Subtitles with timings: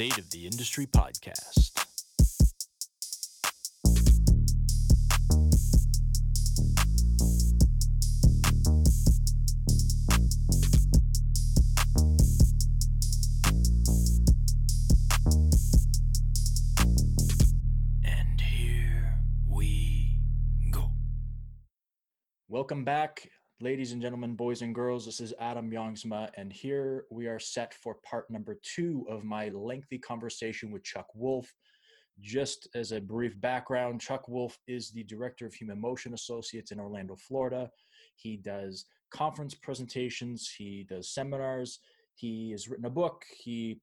[0.00, 1.72] State of the Industry podcast.
[18.02, 20.18] And here we
[20.70, 20.92] go.
[22.48, 23.28] Welcome back,
[23.62, 25.04] ladies and gentlemen, boys and girls.
[25.04, 29.50] This is Adam Youngsma, and here we are set for part number two of my
[29.50, 31.52] lengthy conversation with Chuck Wolf.
[32.22, 36.80] Just as a brief background, Chuck Wolf is the director of Human Motion Associates in
[36.80, 37.70] Orlando, Florida.
[38.16, 41.80] He does conference presentations, he does seminars,
[42.14, 43.78] he has written a book, he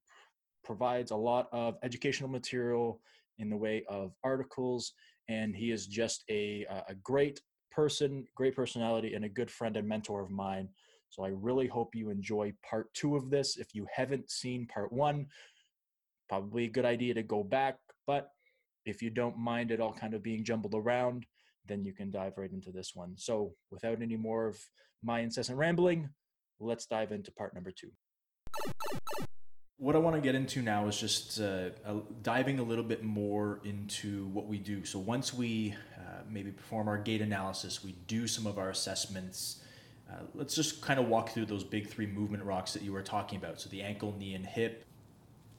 [0.64, 3.00] provides a lot of educational material
[3.38, 4.94] in the way of articles,
[5.30, 7.42] and he is just a, a great
[7.78, 10.68] person, great personality, and a good friend and mentor of mine.
[11.10, 13.56] So I really hope you enjoy part two of this.
[13.56, 15.28] If you haven't seen part one,
[16.28, 17.78] probably a good idea to go back.
[18.08, 18.32] But
[18.88, 21.28] if you don't mind it all kind of being jumbled around,
[21.68, 23.14] then you can dive right into this one.
[23.16, 24.58] So without any more of
[25.04, 26.10] my incessant rambling,
[26.60, 27.92] let's dive into part number two.
[29.80, 31.70] What I want to get into now is just uh,
[32.24, 34.84] diving a little bit more into what we do.
[34.84, 35.76] So once we
[36.30, 39.62] maybe perform our gait analysis, we do some of our assessments.
[40.10, 43.02] Uh, let's just kind of walk through those big three movement rocks that you were
[43.02, 43.60] talking about.
[43.60, 44.86] So the ankle, knee, and hip.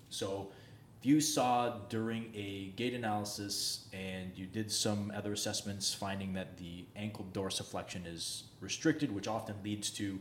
[0.08, 0.48] So
[0.98, 6.56] if you saw during a gait analysis and you did some other assessments finding that
[6.56, 10.18] the ankle dorsiflexion is restricted, which often leads to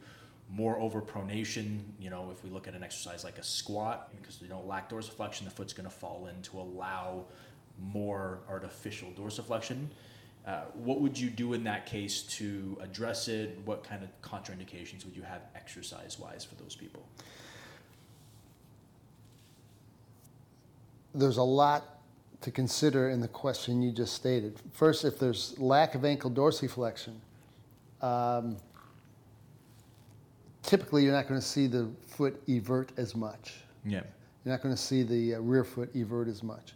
[0.50, 1.80] more overpronation.
[2.00, 4.90] You know, if we look at an exercise like a squat, because we don't lack
[4.90, 7.26] dorsiflexion, the foot's going to fall in to allow
[7.80, 9.88] more artificial dorsiflexion.
[10.48, 13.60] Uh, what would you do in that case to address it?
[13.66, 17.04] What kind of contraindications would you have exercise wise for those people?
[21.18, 22.00] there's a lot
[22.42, 24.60] to consider in the question you just stated.
[24.72, 27.16] First, if there's lack of ankle dorsiflexion,
[28.02, 28.58] um,
[30.62, 33.56] typically you're not going to see the foot evert as much.
[33.84, 34.02] Yeah.
[34.46, 36.74] You're not going to see the uh, rear foot evert as much.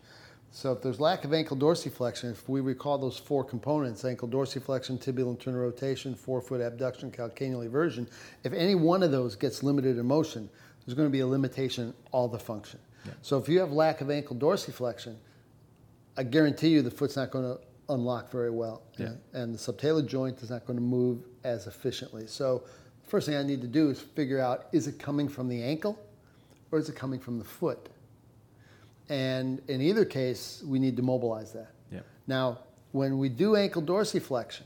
[0.54, 5.00] So if there's lack of ankle dorsiflexion, if we recall those four components, ankle dorsiflexion,
[5.02, 8.08] tibial internal rotation, forefoot abduction, calcaneal eversion,
[8.44, 10.50] if any one of those gets limited in motion,
[10.86, 12.80] there's going to be a limitation in all the function.
[13.06, 13.14] Yeah.
[13.22, 15.16] So if you have lack of ankle dorsiflexion,
[16.18, 19.08] I guarantee you the foot's not going to unlock very well, Yeah.
[19.08, 22.28] and, and the subtalar joint is not going to move as efficiently.
[22.28, 22.64] So
[23.08, 25.98] first thing I need to do is figure out is it coming from the ankle
[26.72, 27.88] or is it coming from the foot?
[29.12, 31.74] And in either case, we need to mobilize that.
[31.92, 32.00] Yeah.
[32.28, 32.60] Now,
[32.94, 34.64] when we do ankle dorsiflexion,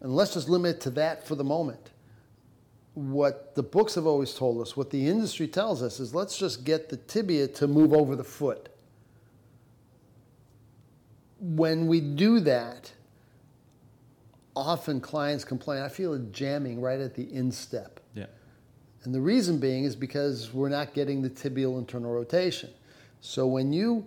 [0.00, 1.90] and let's just limit it to that for the moment,
[2.94, 6.64] what the books have always told us, what the industry tells us, is let's just
[6.64, 8.70] get the tibia to move over the foot.
[11.38, 12.90] When we do that,
[14.56, 18.00] often clients complain, I feel it jamming right at the instep.
[18.14, 18.26] Yeah.
[19.04, 22.70] And the reason being is because we're not getting the tibial internal rotation.
[23.22, 24.04] So when you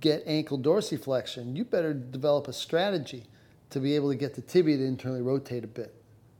[0.00, 3.24] get ankle dorsiflexion, you better develop a strategy
[3.70, 5.94] to be able to get the tibia to internally rotate a bit.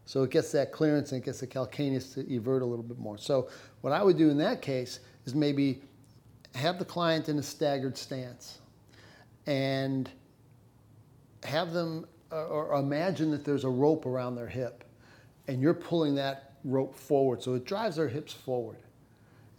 [0.06, 2.98] So it gets that clearance and it gets the calcaneus to evert a little bit
[2.98, 3.16] more.
[3.16, 3.48] So
[3.80, 5.80] what I would do in that case is maybe
[6.56, 8.58] have the client in a staggered stance
[9.46, 10.10] and
[11.44, 14.82] have them or- imagine that there's a rope around their hip
[15.46, 18.78] and you're pulling that rope forward so it drives their hips forward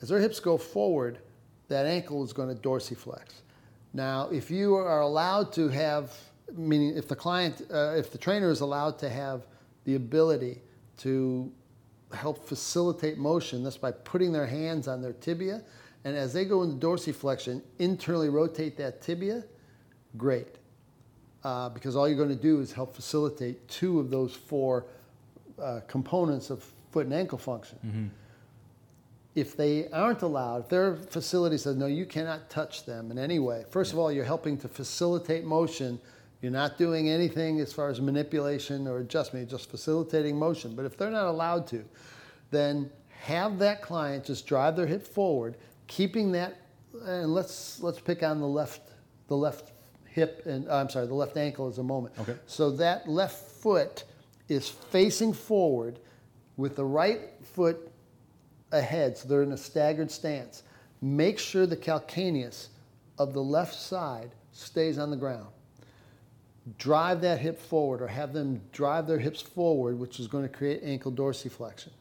[0.01, 1.19] as their hips go forward
[1.67, 3.41] that ankle is going to dorsiflex.
[3.93, 6.13] Now if you are allowed to have
[6.55, 9.45] meaning if the client uh, if the trainer is allowed to have
[9.83, 10.61] the ability
[10.97, 11.51] to
[12.13, 15.61] help facilitate motion that's by putting their hands on their tibia
[16.05, 19.43] and as they go into dorsiflexion internally rotate that tibia
[20.15, 20.55] great.
[21.43, 24.85] Uh, because all you're going to do is help facilitate two of those four
[25.61, 28.11] uh, components of foot and ankle function.
[29.37, 33.37] If they aren't allowed, if their facility says, no, you cannot touch them in any
[33.37, 35.99] way, first of all, you're helping to facilitate motion.
[36.41, 40.75] You're not doing anything as far as manipulation or adjustment, you're just facilitating motion.
[40.75, 41.85] But if they're not allowed to,
[42.49, 42.89] then
[43.19, 45.55] have that client just drive their hip forward,
[45.85, 46.55] keeping that,
[47.05, 48.81] and let's let's pick on the left
[49.27, 49.71] the left
[50.05, 52.15] hip and uh, I'm sorry, the left ankle as a moment.
[52.19, 52.35] Okay.
[52.47, 54.03] So that left foot
[54.49, 55.99] is facing forward
[56.55, 57.21] with the right
[57.53, 57.86] foot
[58.71, 60.63] ahead, so they're in a staggered stance.
[61.01, 62.67] Make sure the calcaneus
[63.17, 65.47] of the left side stays on the ground.
[66.77, 70.49] Drive that hip forward or have them drive their hips forward, which is going to
[70.49, 71.91] create ankle dorsiflexion.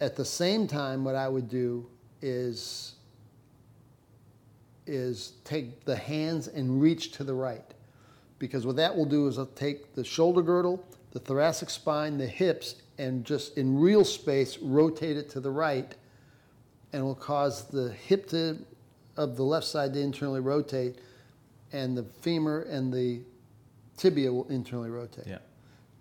[0.00, 1.88] At the same time, what I would do
[2.20, 2.92] is
[4.86, 7.74] is take the hands and reach to the right.
[8.38, 12.26] Because what that will do is I'll take the shoulder girdle, the thoracic spine, the
[12.26, 15.94] hips, and just in real space rotate it to the right
[16.92, 18.58] and will cause the hip to,
[19.16, 20.98] of the left side to internally rotate
[21.72, 23.20] and the femur and the
[23.96, 25.26] tibia will internally rotate.
[25.26, 25.38] Yeah.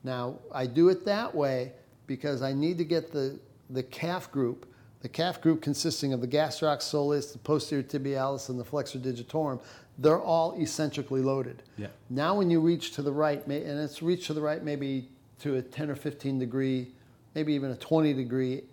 [0.04, 1.74] Now, I do it that way
[2.08, 3.40] because I need to get the,
[3.70, 4.72] the calf group,
[5.02, 9.60] the calf group consisting of the gastroc soleus, the posterior tibialis, and the flexor digitorum,
[9.98, 11.64] they're all eccentrically loaded.
[11.78, 11.88] Yeah.
[12.10, 15.10] Now, when you reach to the right, and it's reach to the right maybe
[15.40, 16.92] to a 10 or 15 degree,
[17.34, 18.64] maybe even a 20 degree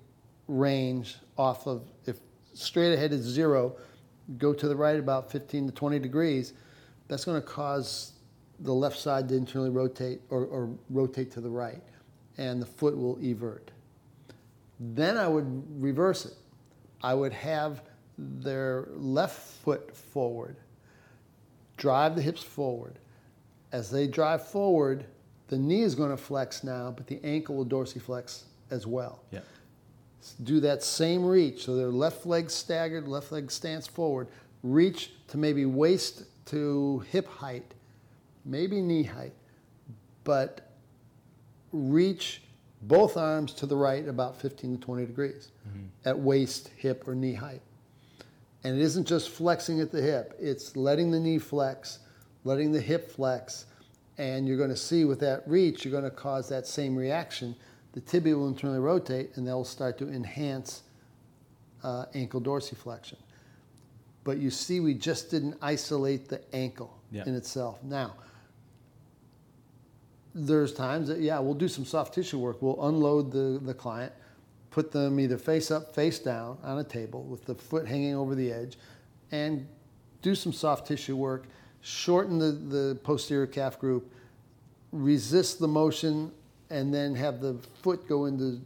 [0.48, 2.18] range off of, if
[2.54, 3.76] straight ahead is zero,
[4.38, 6.52] go to the right about 15 to 20 degrees,
[7.08, 8.12] that's going to cause
[8.60, 11.82] the left side to internally rotate or, or rotate to the right,
[12.38, 13.70] and the foot will evert.
[14.78, 16.34] Then I would reverse it.
[17.02, 17.82] I would have
[18.18, 20.56] their left foot forward,
[21.76, 22.98] drive the hips forward.
[23.72, 25.06] As they drive forward,
[25.52, 29.20] the knee is going to flex now, but the ankle will dorsiflex as well.
[29.30, 29.40] Yeah.
[30.44, 31.66] Do that same reach.
[31.66, 34.28] So their left leg staggered, left leg stance forward.
[34.62, 37.74] Reach to maybe waist to hip height,
[38.46, 39.34] maybe knee height,
[40.24, 40.72] but
[41.70, 42.40] reach
[42.80, 45.84] both arms to the right about 15 to 20 degrees mm-hmm.
[46.06, 47.60] at waist, hip, or knee height.
[48.64, 51.98] And it isn't just flexing at the hip, it's letting the knee flex,
[52.42, 53.66] letting the hip flex,
[54.18, 57.56] and you're going to see with that reach, you're going to cause that same reaction.
[57.92, 60.82] The tibia will internally rotate, and that will start to enhance
[61.82, 63.16] uh, ankle dorsiflexion.
[64.24, 67.24] But you see, we just didn't isolate the ankle Yeah.
[67.26, 67.82] in itself.
[67.82, 68.14] Now,
[70.34, 72.62] there's times that, yeah, we'll do some soft tissue work.
[72.62, 74.12] We'll unload the, the client,
[74.70, 78.34] put them either face up, face down on a table with the foot hanging over
[78.34, 78.78] the edge,
[79.30, 79.66] and
[80.22, 81.46] do some soft tissue work,
[81.82, 84.10] shorten the, the posterior calf group,
[84.92, 86.32] resist the motion,
[86.70, 88.60] and then have the foot go into,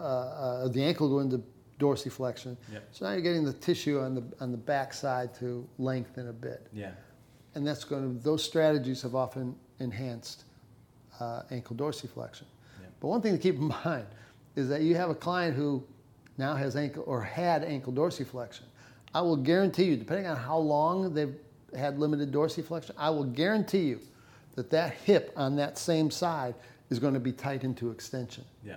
[0.00, 1.42] uh, uh, the ankle go into
[1.78, 2.56] dorsiflexion.
[2.72, 2.88] Yep.
[2.92, 6.32] So now you're getting the tissue on the, on the back side to lengthen a
[6.32, 6.92] bit Yeah.
[7.54, 10.44] and that's going to those strategies have often enhanced
[11.20, 12.42] uh, ankle dorsiflexion.
[12.80, 12.86] Yeah.
[13.00, 14.06] But one thing to keep in mind
[14.56, 15.82] is that you have a client who
[16.38, 18.62] now has ankle or had ankle dorsiflexion.
[19.12, 21.34] I will guarantee you, depending on how long they've
[21.76, 24.00] had limited dorsiflexion, I will guarantee you
[24.54, 26.54] that that hip on that same side
[26.90, 28.44] is going to be tight into extension.
[28.64, 28.76] Yeah.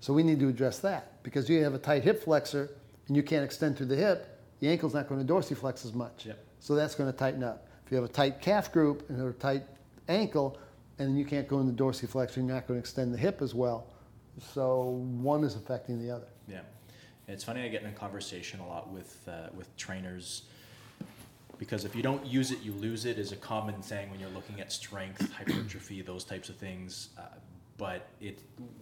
[0.00, 2.70] So we need to address that because you have a tight hip flexor
[3.08, 6.26] and you can't extend through the hip, the ankle's not going to dorsiflex as much.
[6.26, 6.38] Yep.
[6.60, 7.66] So that's going to tighten up.
[7.84, 9.64] If you have a tight calf group and a tight
[10.08, 10.58] ankle,
[11.00, 13.86] and you can't go into dorsiflexion, you're not going to extend the hip as well.
[14.38, 16.26] So one is affecting the other.
[16.46, 16.60] Yeah,
[17.26, 20.42] it's funny I get in a conversation a lot with uh, with trainers
[21.60, 24.30] because if you don't use it, you lose it is a common thing when you're
[24.30, 27.10] looking at strength, hypertrophy, those types of things.
[27.18, 27.24] Uh,
[27.76, 28.40] but it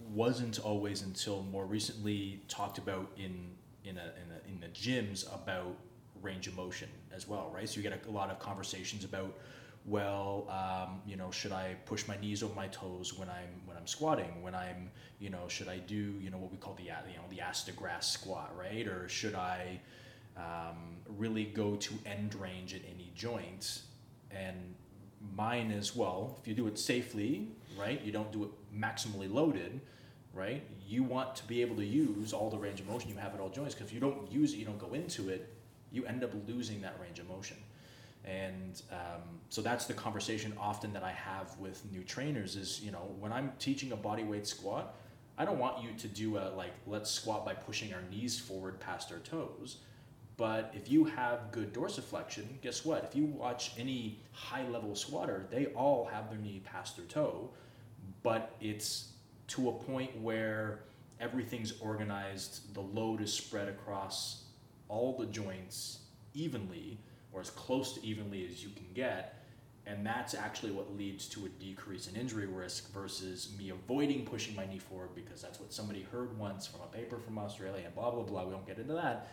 [0.09, 3.51] wasn't always until more recently talked about in
[3.83, 5.75] in a, in, a, in the gyms about
[6.21, 7.67] range of motion as well, right?
[7.67, 9.37] So you get a, a lot of conversations about
[9.85, 13.75] well, um, you know, should I push my knees over my toes when I'm when
[13.75, 14.41] I'm squatting?
[14.41, 14.89] When I'm,
[15.19, 18.09] you know, should I do, you know, what we call the you know the ass-to-grass
[18.09, 18.87] squat, right?
[18.87, 19.81] Or should I
[20.39, 23.81] um, really go to end range at any joint?
[24.31, 24.75] And
[25.35, 28.01] mine as well, if you do it safely, right?
[28.01, 29.81] You don't do it maximally loaded,
[30.33, 30.63] right?
[30.87, 33.39] You want to be able to use all the range of motion you have at
[33.39, 35.53] all joints because if you don't use it, you don't go into it,
[35.91, 37.57] you end up losing that range of motion.
[38.25, 42.91] And um, so that's the conversation often that I have with new trainers is, you
[42.91, 44.95] know, when I'm teaching a body weight squat,
[45.37, 48.79] I don't want you to do a like, let's squat by pushing our knees forward
[48.79, 49.77] past our toes.
[50.39, 53.03] But if you have good dorsiflexion, guess what?
[53.03, 57.49] If you watch any high level squatter, they all have their knee past their toe,
[58.23, 59.09] but it's
[59.47, 60.79] to a point where
[61.19, 64.45] everything's organized, the load is spread across
[64.87, 65.99] all the joints
[66.33, 66.97] evenly
[67.33, 69.43] or as close to evenly as you can get.
[69.85, 74.55] And that's actually what leads to a decrease in injury risk versus me avoiding pushing
[74.55, 77.93] my knee forward because that's what somebody heard once from a paper from Australia and
[77.93, 78.45] blah blah blah.
[78.45, 79.27] We don't get into that.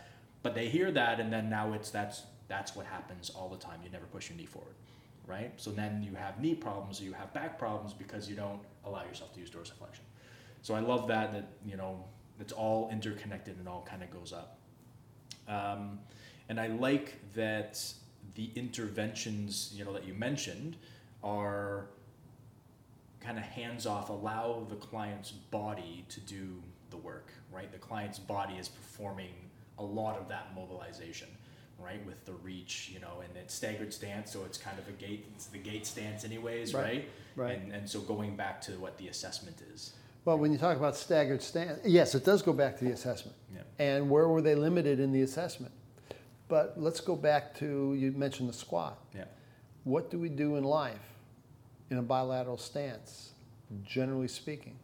[0.47, 3.81] But they hear that and then now it's that's that's what happens all the time.
[3.83, 4.75] You never push your knee forward.
[5.25, 5.51] Right?
[5.57, 9.33] So then you have knee problems you have back problems because you don't allow yourself
[9.33, 10.05] to use dorsiflexion.
[10.61, 12.05] So I love that that, you know,
[12.39, 14.57] it's all interconnected and all kind of goes up.
[15.49, 15.99] Um,
[16.47, 17.83] and I like that
[18.35, 20.77] the interventions, you know, that you mentioned
[21.25, 21.87] are
[23.19, 27.69] kind of hands off, allow the client's body to do the work, right?
[27.69, 29.33] The client's body is performing
[29.79, 31.27] a lot of that mobilization.
[31.79, 32.03] right?
[32.07, 35.25] With the reach, you know, and it's staggered stance, so it's kind of a gate
[35.35, 37.09] It's the gait stance, anyways, Right, right?
[37.35, 37.59] right.
[37.61, 39.93] And and so going back to what the assessment is.
[40.25, 43.37] Well, when you talk about staggered stance, yes, it does go back to the assessment.
[43.53, 43.61] Yeah.
[43.87, 45.71] And where were they limited in the assessment?
[46.47, 48.97] But let's go back to, you mentioned the squat.
[49.15, 49.25] Yeah.
[49.83, 51.07] What do we do in life
[51.91, 53.31] in a bilateral stance,
[53.83, 54.75] generally speaking?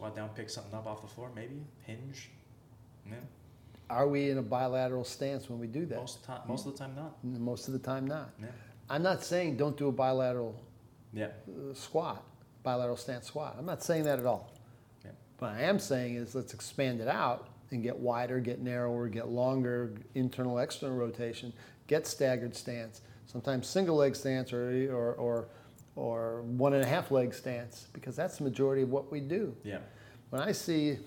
[0.00, 2.30] Squat down, pick something up off the floor, maybe hinge.
[3.06, 3.16] Yeah.
[3.90, 5.98] Are we in a bilateral stance when we do that?
[5.98, 7.22] Most of the time, most of the time not.
[7.22, 8.30] Most of the time, not.
[8.40, 8.46] Yeah.
[8.88, 10.58] I'm not saying don't do a bilateral
[11.12, 11.26] Yeah.
[11.26, 12.24] uh, squat,
[12.62, 13.56] bilateral stance squat.
[13.58, 14.54] I'm not saying that at all.
[15.04, 15.10] Yeah.
[15.38, 19.28] What I am saying is let's expand it out and get wider, get narrower, get
[19.28, 21.52] longer, internal, external rotation,
[21.88, 25.48] get staggered stance, sometimes single leg stance or, or, or,
[25.96, 29.54] or one and a half leg stance, because that's the majority of what we do.
[29.64, 29.78] Yeah.
[30.30, 30.98] When I see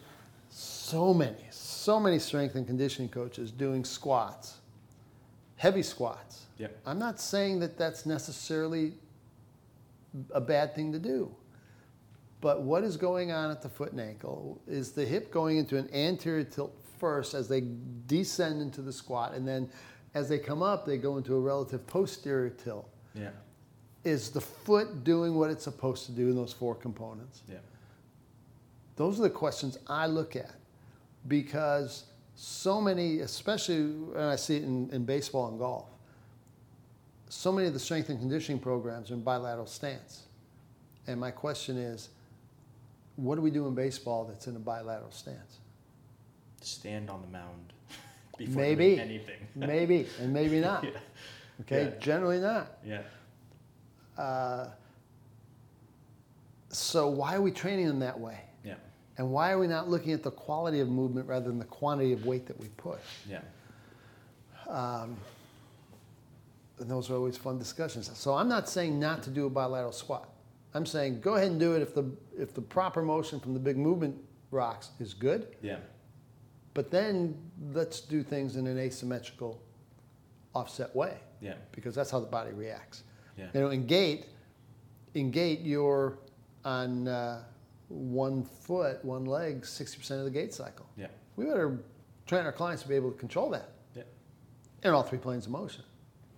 [0.50, 4.58] so many, so many strength and conditioning coaches doing squats,
[5.56, 6.80] heavy squats, Yep.
[6.86, 8.94] I'm not saying that that's necessarily
[10.32, 11.34] a bad thing to do.
[12.42, 15.78] But what is going on at the foot and ankle is the hip going into
[15.78, 17.64] an anterior tilt first as they
[18.08, 19.70] descend into the squat, and then
[20.14, 22.90] as they come up, they go into a relative posterior tilt.
[23.16, 23.30] Yeah.
[24.04, 27.42] Is the foot doing what it's supposed to do in those four components?
[27.50, 27.58] Yeah.
[28.96, 30.52] Those are the questions I look at
[31.28, 32.04] because
[32.36, 35.88] so many, especially when I see it in, in baseball and golf,
[37.30, 40.24] so many of the strength and conditioning programs are in bilateral stance.
[41.08, 42.10] And my question is,
[43.16, 45.60] what do we do in baseball that's in a bilateral stance?
[46.62, 47.74] Stand on the mound
[48.38, 49.00] before Maybe.
[49.00, 49.48] anything.
[49.56, 50.84] Maybe, and maybe not.
[50.84, 50.90] yeah.
[51.62, 52.00] Okay, Yeah.
[52.00, 52.78] generally not.
[52.86, 53.02] Yeah.
[54.18, 54.68] Uh,
[56.70, 58.40] so why are we training them that way?
[58.64, 58.76] Yeah.
[59.18, 62.14] And why are we not looking at the quality of movement rather than the quantity
[62.14, 63.00] of weight that we push?
[63.30, 63.42] Yeah.
[64.68, 65.16] Um,
[66.80, 68.10] and those are always fun discussions.
[68.18, 70.30] So I'm not saying not to do a bilateral squat.
[70.74, 72.06] I'm saying go ahead and do it if the
[72.36, 74.16] if the proper motion from the big movement
[74.50, 75.56] rocks is good.
[75.62, 75.78] Yeah.
[76.74, 77.38] But then
[77.74, 79.62] let's do things in an asymmetrical,
[80.56, 81.54] offset way Yeah.
[81.72, 83.04] because that's how the body reacts.
[83.38, 83.48] Yeah.
[83.54, 84.26] You know, in gait,
[85.14, 86.18] in gait you're
[86.66, 87.44] on uh,
[87.90, 90.86] one foot, one leg, 60% of the gait cycle.
[90.98, 91.08] Yeah.
[91.36, 91.80] We better
[92.28, 94.04] train our clients to be able to control that Yeah.
[94.84, 95.84] in all three planes of motion.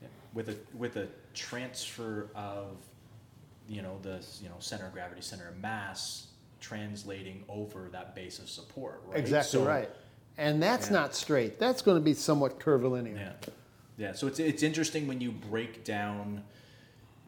[0.02, 0.08] Yeah.
[0.34, 2.78] With a with a transfer of,
[3.68, 6.28] you know, the you know center of gravity, center of mass
[6.62, 9.04] translating over that base of support.
[9.08, 9.20] Right.
[9.20, 9.90] Exactly So- right.
[10.38, 10.94] And that's Yeah.
[10.94, 11.60] not straight.
[11.60, 13.16] That's going to be somewhat curvilinear.
[13.16, 13.34] Yeah.
[13.98, 14.14] Yeah.
[14.14, 16.44] So it's it's interesting when you break down,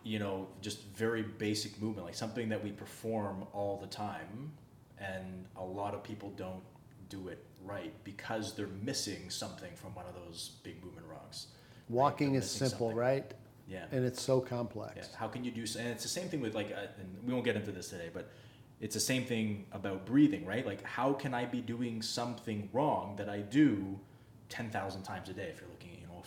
[0.07, 4.51] you know, just very basic movement, like something that we perform all the time,
[4.97, 6.63] and a lot of people don't
[7.09, 11.47] do it right because they're missing something from one of those big movement rocks.
[11.89, 12.95] Walking is simple, something.
[12.95, 13.33] right?
[13.67, 13.85] Yeah.
[13.91, 14.95] And it's so complex.
[14.95, 15.17] Yeah.
[15.17, 15.65] How can you do?
[15.77, 18.09] And it's the same thing with like, uh, and we won't get into this today,
[18.13, 18.31] but
[18.79, 20.65] it's the same thing about breathing, right?
[20.65, 23.99] Like, how can I be doing something wrong that I do
[24.47, 25.49] ten thousand times a day?
[25.53, 25.69] If you're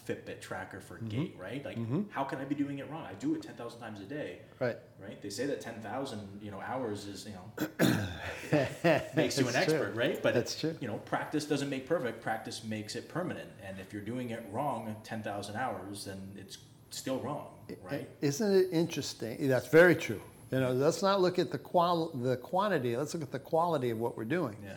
[0.06, 1.08] Fitbit tracker for mm-hmm.
[1.08, 1.64] gait, right?
[1.64, 2.02] Like, mm-hmm.
[2.10, 3.04] how can I be doing it wrong?
[3.08, 4.76] I do it ten thousand times a day, Right.
[5.02, 5.20] right?
[5.22, 7.86] They say that ten thousand you know hours is you know
[9.16, 9.62] makes you an true.
[9.62, 10.22] expert, right?
[10.22, 10.76] But That's true.
[10.80, 12.22] You know, practice doesn't make perfect.
[12.22, 13.48] Practice makes it permanent.
[13.66, 16.58] And if you're doing it wrong ten thousand hours, then it's
[16.90, 17.48] still wrong,
[17.82, 18.08] right?
[18.20, 19.48] Isn't it interesting?
[19.48, 20.20] That's very true.
[20.50, 22.96] You know, let's not look at the qual the quantity.
[22.96, 24.56] Let's look at the quality of what we're doing.
[24.64, 24.74] Yeah.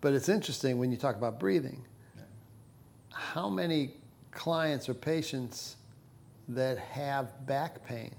[0.00, 1.84] But it's interesting when you talk about breathing.
[2.16, 2.22] Yeah.
[3.12, 3.94] How many
[4.30, 5.76] clients or patients
[6.48, 8.14] that have back pain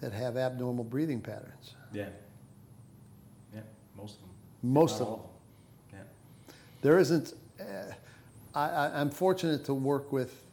[0.00, 1.74] that have abnormal breathing patterns?
[1.92, 2.08] Yeah.
[3.54, 3.60] Yeah,
[3.96, 4.30] most of them.
[4.62, 5.16] Most of all
[5.90, 6.00] them.
[6.00, 6.52] Yeah.
[6.82, 7.34] There isn't.
[7.60, 7.64] Uh,
[8.54, 10.44] I, I, I'm fortunate to work with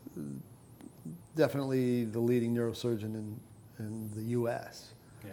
[1.35, 3.39] definitely the leading neurosurgeon in,
[3.79, 4.93] in the U.S.
[5.23, 5.31] Yeah.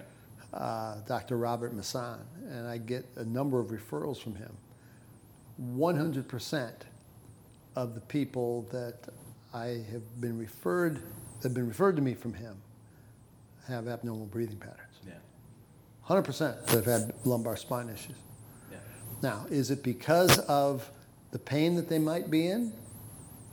[0.59, 1.38] uh, Dr.
[1.38, 2.18] Robert Masson,
[2.50, 4.52] and I get a number of referrals from him.
[5.76, 6.73] 100%
[7.76, 8.97] of the people that
[9.54, 11.00] I have been referred,
[11.42, 12.56] have been referred to me from him,
[13.68, 14.78] have abnormal breathing patterns.
[15.06, 15.14] Yeah.
[16.09, 18.16] 100% that have had lumbar spine issues.
[18.71, 18.78] Yeah.
[19.23, 20.88] Now, is it because of
[21.32, 22.73] the pain that they might be in,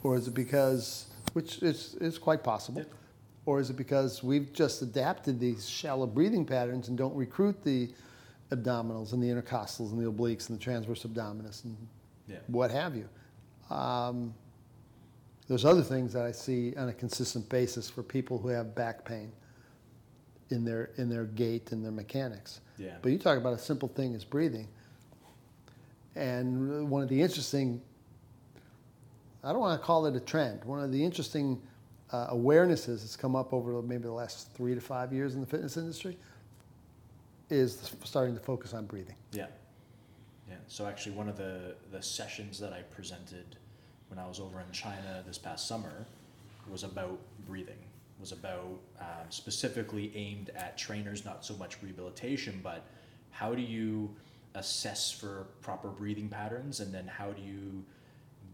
[0.04, 2.88] or is it because, which is, is quite possible, Yeah.
[3.46, 7.90] or is it because we've just adapted these shallow breathing patterns and don't recruit the
[8.52, 11.76] abdominals and the intercostals and the obliques and the transverse abdominis and
[12.28, 12.38] Yeah.
[12.48, 13.08] what have you?
[13.70, 14.34] Um,
[15.50, 19.04] there's other things that I see on a consistent basis for people who have back
[19.04, 19.32] pain
[20.52, 22.62] in their in their gait and their mechanics.
[22.78, 22.94] Yeah.
[23.02, 24.68] But you talk about a simple thing as breathing.
[26.16, 27.82] And one of the interesting
[29.44, 30.64] I don't want to call it a trend.
[30.66, 31.62] One of the interesting
[32.12, 35.48] uh, awarenesses that's come up over maybe the last three to five years in the
[35.48, 36.18] fitness industry
[37.50, 39.16] is starting to focus on breathing.
[39.32, 39.48] Yeah.
[40.48, 40.56] Yeah.
[40.68, 43.56] So actually, one of the the sessions that I presented
[44.10, 46.06] when I was over in China this past summer
[46.70, 47.78] was about breathing.
[48.20, 52.86] Was about um, specifically aimed at trainers, not so much rehabilitation, but
[53.32, 54.14] how do you
[54.56, 57.84] assess for proper breathing patterns, and then how do you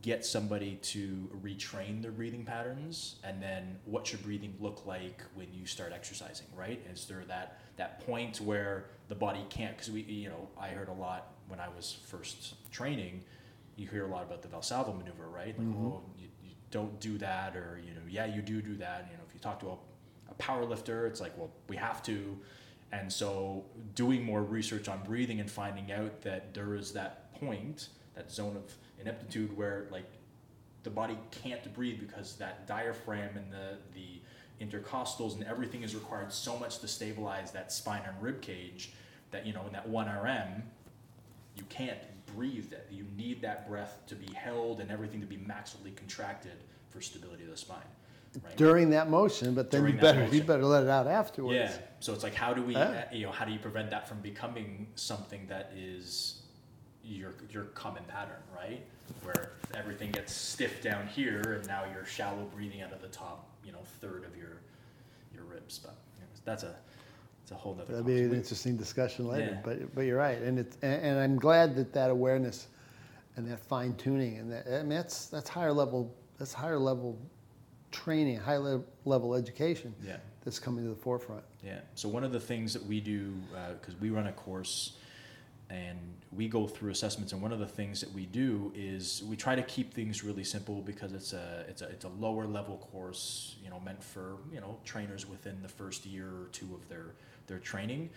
[0.06, 5.48] get somebody to retrain their breathing patterns and then what should breathing look like when
[5.52, 10.02] you start exercising right is there that that point where the body can't because we
[10.02, 13.20] you know i heard a lot when i was first training
[13.76, 15.58] you hear a lot about the valsalva maneuver right?
[15.58, 15.86] Like mm-hmm.
[15.86, 19.08] oh you, you don't do that or you know yeah you do do that.
[19.12, 19.78] You know if you talk to a,
[20.30, 22.38] a power lifter it's like well we have to.
[22.92, 23.66] And so
[23.96, 28.56] doing more research on breathing and finding out that there is that point that zone
[28.56, 30.06] of ineptitude where like
[30.84, 34.22] the body can't breathe because that diaphragm and the the
[34.66, 38.92] intercostals and everything is required so much to stabilize that spine and rib cage
[39.32, 40.64] that you know in that 1 rm
[41.58, 41.98] you can't
[42.36, 46.58] breathe that you need that breath to be held and everything to be maximally contracted
[46.90, 47.80] for stability of the spine
[48.44, 48.58] right?
[48.58, 51.72] during that motion but then During you better you better let it out afterwards yeah
[52.00, 52.76] so it's like how do we
[53.12, 56.42] you know how do you prevent that from becoming something that is
[57.06, 58.84] your your common pattern, right?
[59.24, 63.48] Where everything gets stiff down here, and now you're shallow breathing out of the top,
[63.64, 64.62] you know, third of your
[65.34, 65.80] your ribs.
[65.80, 65.96] But
[66.44, 66.76] that's a
[67.46, 67.92] it's a whole other.
[67.92, 69.52] That'd be an interesting discussion later.
[69.52, 69.62] Yeah.
[69.64, 72.66] But but you're right, and it's and, and, I'm glad that that awareness
[73.36, 77.20] and that fine tuning and that I mean that's that's higher level that's higher level
[77.92, 79.94] training, high level education.
[80.04, 80.18] Yeah.
[80.44, 81.44] That's coming to the forefront.
[81.64, 81.82] Yeah.
[81.94, 83.36] So one of the things that we do
[83.80, 84.94] because uh, we run a course
[85.70, 86.00] and
[86.32, 89.56] we go through assessments and one of the things that we do is we try
[89.56, 93.56] to keep things really simple because it's a it's a it's a lower level course
[93.64, 97.16] you know meant for you know trainers within the first year or two of their
[97.48, 98.10] their training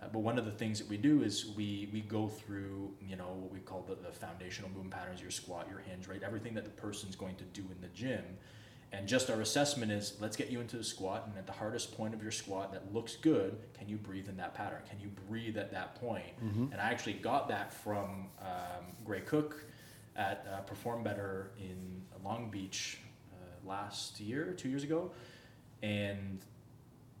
[0.00, 3.16] uh, but one of the things that we do is we we go through you
[3.16, 6.54] know what we call the, the foundational movement patterns your squat your hinge right everything
[6.54, 8.24] that the person's going to do in the gym
[8.92, 11.96] and just our assessment is let's get you into the squat, and at the hardest
[11.96, 14.82] point of your squat that looks good, can you breathe in that pattern?
[14.88, 16.38] Can you breathe at that point?
[16.44, 16.72] Mm-hmm.
[16.72, 19.64] And I actually got that from um, Gray Cook
[20.14, 22.98] at uh, Perform Better in Long Beach
[23.32, 25.10] uh, last year, two years ago,
[25.82, 26.44] and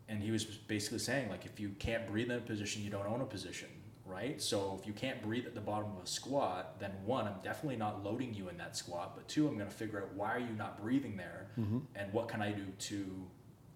[0.08, 3.06] and he was basically saying like if you can't breathe in a position, you don't
[3.06, 3.68] own a position
[4.12, 4.40] right?
[4.40, 7.76] So if you can't breathe at the bottom of a squat, then one, I'm definitely
[7.76, 10.38] not loading you in that squat, but two, I'm going to figure out why are
[10.38, 11.78] you not breathing there, mm-hmm.
[11.94, 13.26] and what can I do to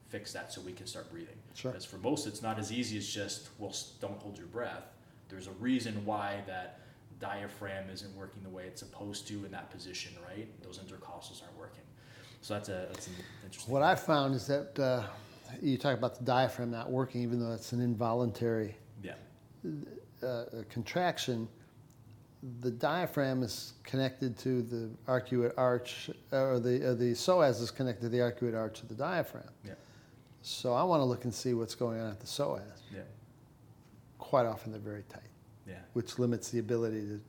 [0.09, 1.37] fix that so we can start breathing.
[1.55, 1.73] Sure.
[1.73, 4.85] Because for most, it's not as easy as just well, don't hold your breath.
[5.29, 6.81] There's a reason why that
[7.19, 10.49] diaphragm isn't working the way it's supposed to in that position, right?
[10.63, 11.83] Those intercostals aren't working.
[12.43, 13.73] So that's a that's an interesting.
[13.73, 15.03] What I found is that uh,
[15.63, 18.77] you talk about the diaphragm not working, even though it's an involuntary.
[19.03, 19.15] Yeah
[20.23, 21.49] uh, contraction,
[22.61, 28.03] the diaphragm is connected to the arcuate arch, or the, uh, the psoas is connected
[28.03, 29.49] to the arcuate arch of the diaphragm.
[29.65, 29.73] Yeah.
[30.43, 32.63] So I want to look and see what's going on at the psoas.
[32.95, 33.01] Yeah.
[34.19, 35.23] Quite often they're very tight.
[35.67, 35.75] Yeah.
[35.95, 37.21] Which limits the ability to,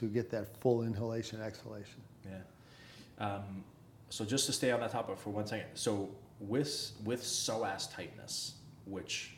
[0.00, 2.00] to get that full inhalation, exhalation.
[2.24, 3.26] Yeah.
[3.26, 3.64] Um,
[4.10, 5.66] so just to stay on that topic for one second.
[5.74, 6.10] So
[6.48, 8.54] with, with psoas tightness,
[8.86, 9.36] which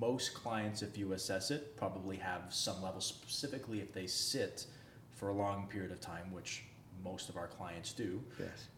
[0.00, 4.66] most clients, if you assess it, probably have some level, specifically if they sit
[5.10, 6.64] for a long period of time, which
[7.04, 8.22] most of our clients do.
[8.38, 8.68] Yes.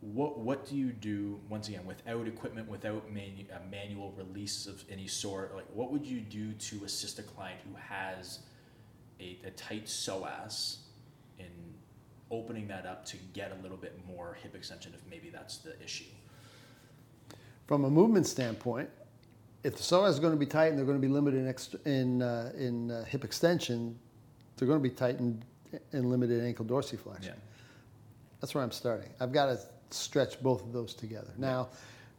[0.00, 4.84] What what do you do once again without equipment, without manu- a manual release of
[4.90, 5.54] any sort?
[5.54, 8.40] Like, what would you do to assist a client who has
[9.18, 10.78] a, a tight psoas
[11.38, 11.46] in
[12.30, 15.82] opening that up to get a little bit more hip extension if maybe that's the
[15.82, 16.04] issue?
[17.66, 18.88] From a movement standpoint,
[19.64, 21.40] if the psoas is going to be tight and they're going to be limited
[21.84, 23.98] in, in, uh, in uh, hip extension,
[24.56, 25.44] they're going to be tight and,
[25.92, 27.24] and limited in ankle dorsiflexion.
[27.24, 27.32] Yeah.
[28.40, 29.08] That's where I'm starting.
[29.18, 29.58] I've got to
[29.90, 31.32] stretch both of those together.
[31.36, 31.68] Now,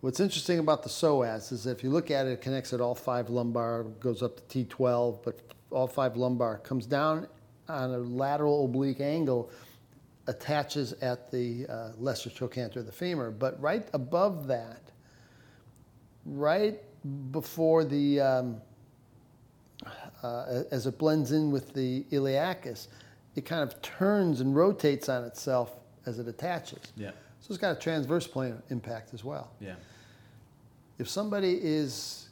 [0.01, 2.95] what's interesting about the psoas is if you look at it, it connects at all
[2.95, 5.39] five lumbar, goes up to T12, but
[5.71, 7.27] all five lumbar comes down
[7.69, 9.51] on a lateral oblique angle,
[10.27, 13.31] attaches at the uh, lesser trochanter of the femur.
[13.31, 14.86] But right above that,
[16.27, 16.79] right
[17.31, 18.61] before the, um,
[20.23, 22.87] uh, as it blends in with the iliacus,
[23.35, 26.91] it kind of turns and rotates on itself as it attaches.
[26.95, 27.11] Yeah.
[27.39, 29.51] So it's got a transverse plane impact as well.
[29.59, 29.75] Yeah.
[30.97, 32.29] If somebody is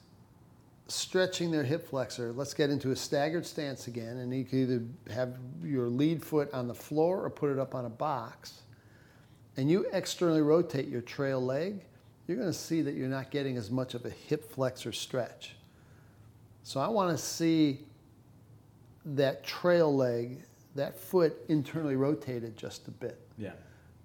[0.88, 5.13] stretching their hip flexor, let's get into a staggered stance again, and you can either
[5.13, 8.62] have your lead foot on the floor or put it up on a box,
[9.58, 11.86] and you externally rotate your trail leg,
[12.28, 15.56] you're going to see that you're not getting as much of a hip flexor stretch.
[16.64, 17.82] So I want to see
[19.06, 20.42] that trail leg,
[20.74, 23.20] that foot internally rotated just a bit.
[23.38, 23.52] Yeah.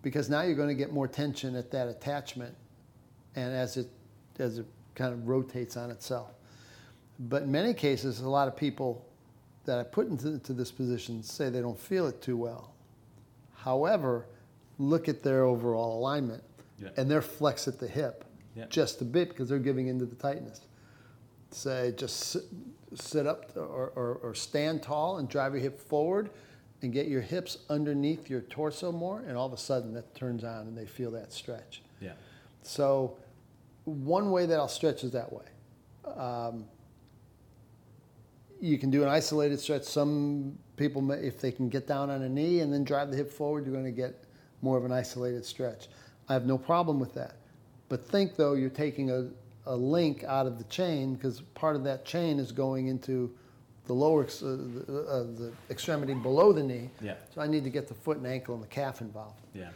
[0.02, 2.54] Because now you're going to get more tension at that attachment
[3.36, 3.88] and as it
[4.38, 6.30] as it kind of rotates on itself.
[7.18, 9.04] But in many cases, a lot of people
[9.66, 12.74] that I put into, into this position say they don't feel it too well.
[13.54, 14.26] However,
[14.78, 16.42] look at their overall alignment
[16.80, 16.88] Yeah.
[16.96, 18.24] and they're flex at the hip
[18.56, 18.66] Yeah.
[18.68, 20.60] just a bit because they're giving into the tightness.
[21.50, 22.42] Say just sit,
[22.94, 26.30] sit up or, or, or stand tall and drive your hip forward
[26.82, 30.44] and get your hips underneath your torso more, and all of a sudden that turns
[30.44, 31.82] on and they feel that stretch.
[32.00, 32.12] Yeah.
[32.62, 33.18] So,
[33.84, 35.44] one way that I'll stretch is that way.
[36.06, 36.64] Um,
[38.60, 39.82] you can do an isolated stretch.
[39.84, 43.16] Some people, may, if they can get down on a knee and then drive the
[43.16, 44.24] hip forward, you're going to get
[44.62, 45.88] more of an isolated stretch.
[46.30, 47.34] I have no problem with that.
[47.88, 49.26] But think though, you're taking a,
[49.66, 53.34] a link out of the chain because part of that chain is going into
[53.86, 56.88] the lower uh, the, uh, the extremity below the knee.
[57.00, 57.14] Yeah.
[57.34, 59.40] So I need to get the foot and ankle and the calf involved.
[59.52, 59.70] Yeah.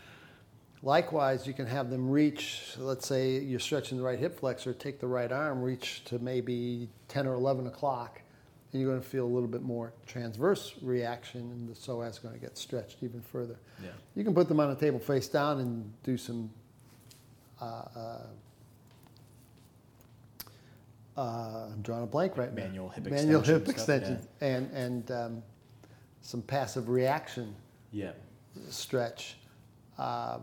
[0.84, 5.00] Likewise, you can have them reach, let's say you're stretching the right hip flexor, take
[5.00, 8.20] the right arm, reach to maybe 10 or 11 o'clock,
[8.74, 12.18] and you're going to feel a little bit more transverse reaction, and the psoas is
[12.18, 13.56] going to get stretched even further.
[13.80, 13.90] Yeah.
[14.16, 16.50] You can put them on a table face down and do some
[17.62, 17.64] uh,
[17.96, 18.18] uh,
[21.16, 22.64] uh, I'm drawing a blank right now.
[22.64, 25.42] Manual hip Manual hip extension extension and and um,
[26.22, 27.54] some passive reaction
[27.92, 28.10] Yeah.
[28.70, 29.36] stretch.
[29.98, 30.42] Um,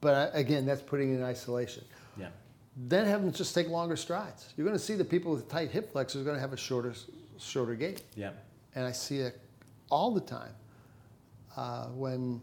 [0.00, 1.84] but again, that's putting it in isolation.
[2.82, 4.54] Then have them just take longer strides.
[4.56, 6.56] You're going to see the people with tight hip flexors are going to have a
[6.56, 6.94] shorter,
[7.38, 8.30] shorter gait, Yeah.
[8.74, 9.38] and I see it
[9.90, 10.52] all the time
[11.56, 12.40] uh, when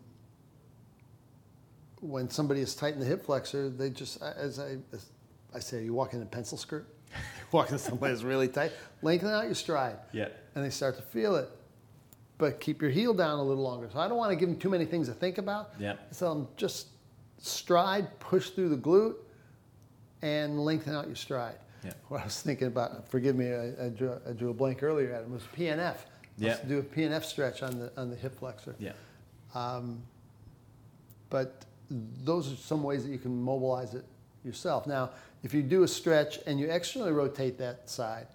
[2.02, 3.70] when somebody is tight in the hip flexor.
[3.70, 5.10] They just, as I as
[5.56, 6.88] I say, you walk in a pencil skirt,
[7.52, 8.72] walk into somebody that's really tight,
[9.02, 10.28] lengthen out your stride Yeah.
[10.56, 11.50] and they start to feel it.
[12.38, 13.90] But keep your heel down a little longer.
[13.92, 15.72] So I don't want to give them too many things to think about.
[15.80, 15.96] Yeah.
[16.12, 16.90] So I'm just
[17.40, 19.16] stride, push through the glute,
[20.22, 21.58] and lengthen out your stride.
[21.84, 21.94] Yeah.
[22.08, 25.14] What I was thinking about, forgive me, I, I, drew, I drew a blank earlier
[25.14, 25.98] at it, was PNF.
[26.38, 26.50] Yeah.
[26.50, 28.76] Let's do a PNF stretch on the, on the hip flexor.
[28.80, 28.94] Yeah.
[29.56, 30.02] Um,
[31.30, 34.06] but those are some ways that you can mobilize it
[34.44, 34.88] yourself.
[34.88, 35.12] Now,
[35.44, 38.28] if you do a stretch and you externally rotate that side,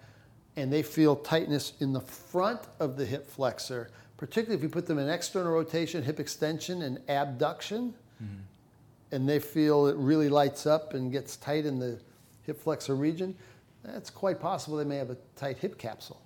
[0.55, 4.85] and they feel tightness in the front of the hip flexor, particularly if you put
[4.85, 7.93] them in external rotation, hip extension, and abduction,
[8.23, 8.35] mm-hmm.
[9.13, 11.99] And they feel it really lights up and gets tight in the
[12.41, 13.35] hip flexor region,
[13.83, 16.19] that's quite possible they may have a tight hip capsule.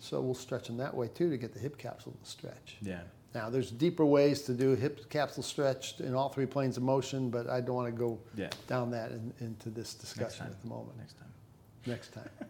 [0.00, 2.76] So we'll stretch them that way too to get the hip capsule to stretch.
[2.82, 3.00] Yeah.
[3.34, 7.30] Now, there's deeper ways to do hip capsule stretch in all three planes of motion,
[7.30, 8.50] but I don't want to go Yeah.
[8.66, 10.98] down that in, into this discussion at the moment.
[10.98, 11.32] Next time.
[11.86, 12.28] Next time.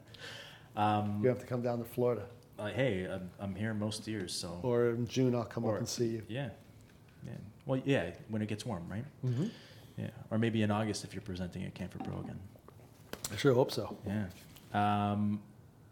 [0.77, 2.23] Um, You have to come down to Florida.
[2.59, 4.61] uh, hey, I'm, I'm here most years, so.
[4.63, 6.23] Or in June, I'll come Or- up and see you.
[6.29, 6.51] Yeah.
[7.27, 7.33] Yeah.
[7.67, 9.05] Well, yeah, when it gets warm, right?
[9.25, 9.47] Mm-hmm.
[9.97, 10.09] Yeah.
[10.31, 12.39] Or maybe in August if you're presenting at CanFitPro again.
[13.33, 13.97] I sure hope so.
[14.07, 14.27] Yeah.
[14.73, 15.41] Um,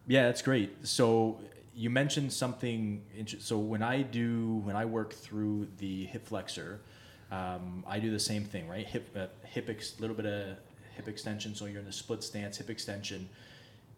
[0.07, 0.87] yeah, that's great.
[0.87, 1.39] So
[1.75, 3.03] you mentioned something.
[3.39, 6.81] So when I do, when I work through the hip flexor,
[7.31, 8.87] um, I do the same thing, right?
[8.87, 10.57] Hip, uh, hip, ex, little bit of
[10.97, 11.55] hip extension.
[11.55, 13.29] So you're in a split stance, hip extension,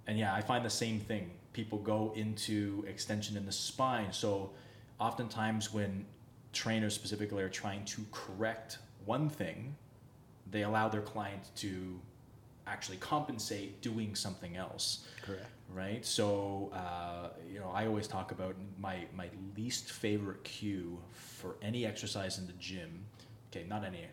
[0.06, 1.30] and yeah, I find the same thing.
[1.52, 4.12] People go into extension in the spine.
[4.12, 4.50] So
[4.98, 6.04] oftentimes when
[6.52, 9.76] trainers specifically are trying to correct one thing,
[10.50, 12.00] they allow their client to
[12.66, 15.06] actually compensate doing something else.
[15.22, 15.46] Correct.
[15.72, 16.04] right?
[16.04, 21.84] So uh, you know i always talk about my my least favorite cue for any
[21.86, 23.04] exercise in the gym
[23.50, 24.06] okay not any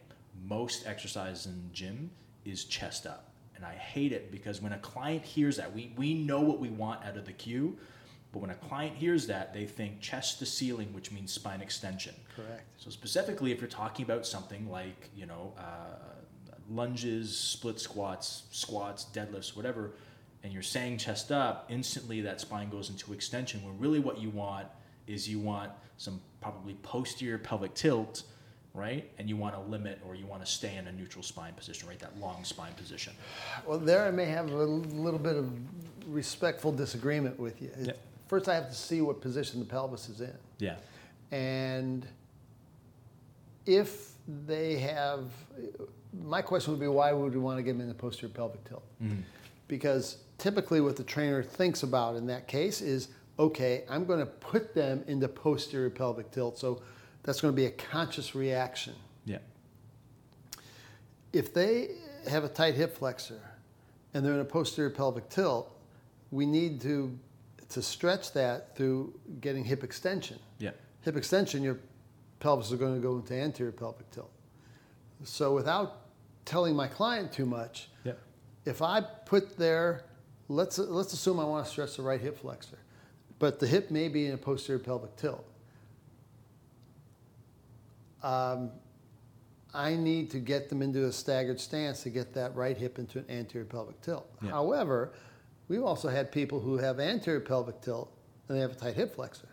[0.47, 2.10] most exercise in the gym
[2.45, 3.32] is chest up.
[3.56, 6.69] And i hate it because when a client hears that we we know what we
[6.69, 7.78] want out of the cue
[8.38, 12.13] but when a client hears that they think chest to ceiling which means spine extension
[12.36, 12.63] Correct.
[12.78, 15.97] so specifically, if you're talking about something like you know uh,
[16.69, 19.93] lunges, split squats, squats, deadlifts, whatever,
[20.43, 23.63] and you're saying chest up, instantly that spine goes into extension.
[23.63, 24.67] When really what you want
[25.08, 28.23] is you want some probably posterior pelvic tilt,
[28.73, 29.10] right?
[29.17, 31.88] And you want to limit or you want to stay in a neutral spine position,
[31.88, 31.97] right?
[31.97, 33.13] That long spine position.
[33.65, 35.52] Well, there I may have a little bit of
[36.08, 37.71] respectful disagreement with you.
[38.28, 40.34] First, I have to see what position the pelvis is in.
[40.60, 40.76] Yeah.
[41.32, 42.06] And
[43.66, 44.12] if
[44.48, 45.26] they have,
[46.24, 48.63] my question would be why would we want to get them in the posterior pelvic
[48.66, 48.84] tilt?
[49.02, 49.22] Mm-hmm.
[49.68, 53.10] Because typically, what the trainer thinks about in that case is
[53.40, 56.58] okay, I'm going to put them into posterior pelvic tilt.
[56.58, 56.82] So
[57.24, 58.94] that's going to be a conscious reaction.
[59.26, 59.40] Yeah.
[61.34, 61.90] If they
[62.30, 63.42] have a tight hip flexor
[64.13, 65.72] and they're in a posterior pelvic tilt,
[66.32, 67.18] we need to
[67.69, 70.39] to stretch that through getting hip extension.
[70.60, 70.71] Yeah.
[71.01, 71.80] Hip extension, your
[72.39, 74.32] pelvis is going to go into anterior pelvic tilt.
[75.23, 76.01] So without
[76.45, 78.13] telling my client too much, Yeah.
[78.65, 80.03] if I put there,
[80.47, 82.77] let's let's assume I want to stretch the right hip flexor,
[83.39, 85.43] but the hip may be in a posterior pelvic tilt.
[88.23, 88.71] Um,
[89.73, 93.19] I need to get them into a staggered stance to get that right hip into
[93.19, 94.27] an anterior pelvic tilt.
[94.41, 94.51] Yeah.
[94.51, 95.13] However,
[95.67, 98.12] we've also had people who have anterior pelvic tilt
[98.47, 99.49] and they have a tight hip flexor.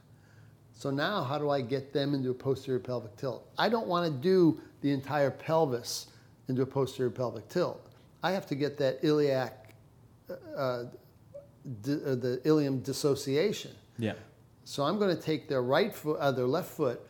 [0.76, 3.46] So now, how do I get them into a posterior pelvic tilt?
[3.58, 6.08] I don't want to do the entire pelvis
[6.48, 7.88] into a posterior pelvic tilt.
[8.22, 9.74] I have to get that iliac,
[10.56, 10.84] uh,
[11.82, 13.70] di- uh, the ilium dissociation.
[13.98, 14.14] Yeah.
[14.64, 17.00] So I'm going to take their right foot, uh, their left foot,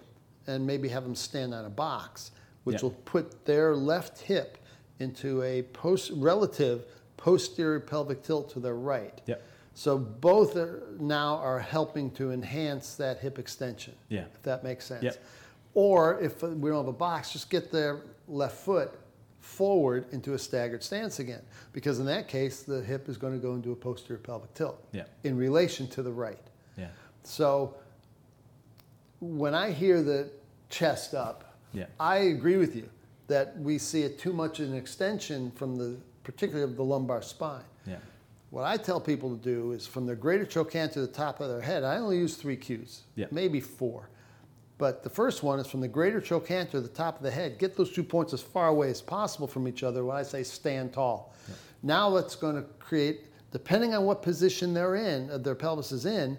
[0.47, 2.33] and maybe have them stand on a box,
[2.65, 2.89] which Yeah.
[2.89, 4.59] will put their left hip
[4.99, 6.85] into a post relative
[7.25, 9.19] posterior pelvic tilt to their right.
[9.25, 9.37] Yeah.
[9.73, 13.95] So both are, now are helping to enhance that hip extension.
[14.11, 14.27] Yeah.
[14.35, 15.03] If that makes sense.
[15.05, 15.25] Yep.
[15.73, 18.93] Or if we don't have a box, just get their left foot
[19.41, 21.41] forward into a staggered stance again,
[21.73, 24.87] because in that case the hip is going to go into a posterior pelvic tilt
[24.93, 25.05] Yeah.
[25.23, 26.47] in relation to the right.
[26.77, 26.89] Yeah.
[27.23, 27.75] So
[29.21, 30.29] when I hear the
[30.69, 31.87] chest up, Yeah.
[31.99, 32.89] I agree with you
[33.29, 37.23] that we see it too much of an extension from the particularly of the lumbar
[37.23, 37.63] spine.
[37.87, 37.97] Yeah.
[38.51, 41.49] What I tell people to do is from their greater trochanter to the top of
[41.49, 43.27] their head, I only use three cues, Yeah.
[43.31, 44.09] maybe four.
[44.79, 47.59] But the first one is from the greater trochanter to the top of the head.
[47.59, 50.43] Get those two points as far away as possible from each other when I say
[50.43, 51.33] stand tall.
[51.83, 56.07] Now that's going to create, depending on what position they're in, uh, their pelvis is
[56.07, 56.39] in,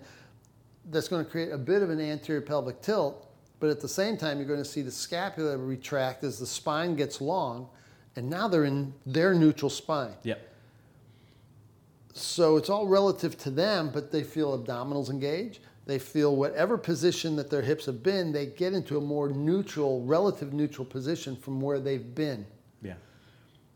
[0.89, 3.27] that's going to create a bit of an anterior pelvic tilt.
[3.59, 6.95] But at the same time, you're going to see the scapula retract as the spine
[6.95, 7.69] gets long.
[8.15, 10.13] And now they're in their neutral spine.
[10.23, 10.35] Yeah.
[12.13, 15.59] So it's all relative to them, but they feel abdominals engage.
[15.85, 20.03] They feel whatever position that their hips have been, they get into a more neutral,
[20.03, 22.47] relative neutral position from where they've been,
[22.81, 22.95] Yeah.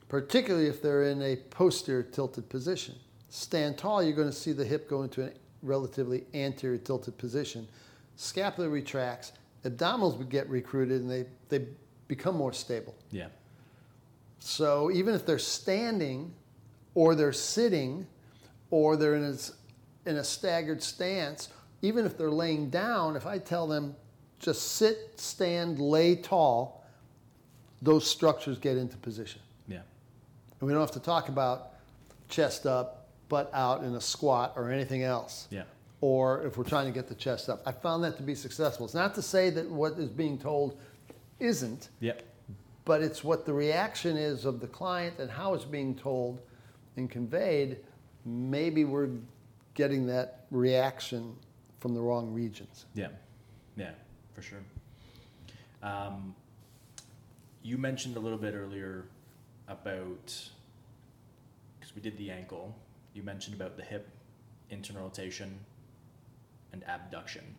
[0.08, 2.96] particularly if they're in a posterior tilted position.
[3.30, 7.68] Stand tall, you're going to see the hip go into a relatively anterior tilted position.
[8.16, 11.66] Scapula retracts, abdominals would get recruited, and they, they
[12.08, 12.96] become more stable.
[13.12, 13.28] Yeah.
[14.40, 16.34] So even if they're standing
[16.96, 18.08] or they're sitting
[18.72, 21.50] or they're in a, in a staggered stance,
[21.82, 23.96] even if they're laying down, if I tell them
[24.40, 26.84] just sit, stand, lay tall,
[27.82, 29.42] those structures get into position.
[29.68, 29.82] Yeah.
[30.60, 31.74] And we don't have to talk about
[32.30, 35.48] chest up, butt out in a squat or anything else.
[35.50, 35.64] Yeah.
[36.02, 37.62] Or if we're trying to get the chest up.
[37.66, 38.86] I found that to be successful.
[38.86, 40.80] It's not to say that what is being told
[41.40, 42.14] isn't, Yeah.
[42.90, 46.42] But it's what the reaction is of the client and how it's being told
[46.98, 47.78] and conveyed.
[48.26, 49.12] Maybe we're
[49.76, 51.36] getting that reaction
[51.80, 52.88] from the wrong regions.
[52.96, 53.10] Yeah,
[53.78, 53.92] yeah,
[54.34, 54.64] for sure.
[55.84, 56.34] Um,
[57.62, 59.06] you mentioned a little bit earlier
[59.68, 60.50] about
[61.80, 62.76] because we did the ankle.
[63.14, 64.10] You mentioned about the hip
[64.72, 65.60] internal rotation
[66.74, 67.56] and abduction,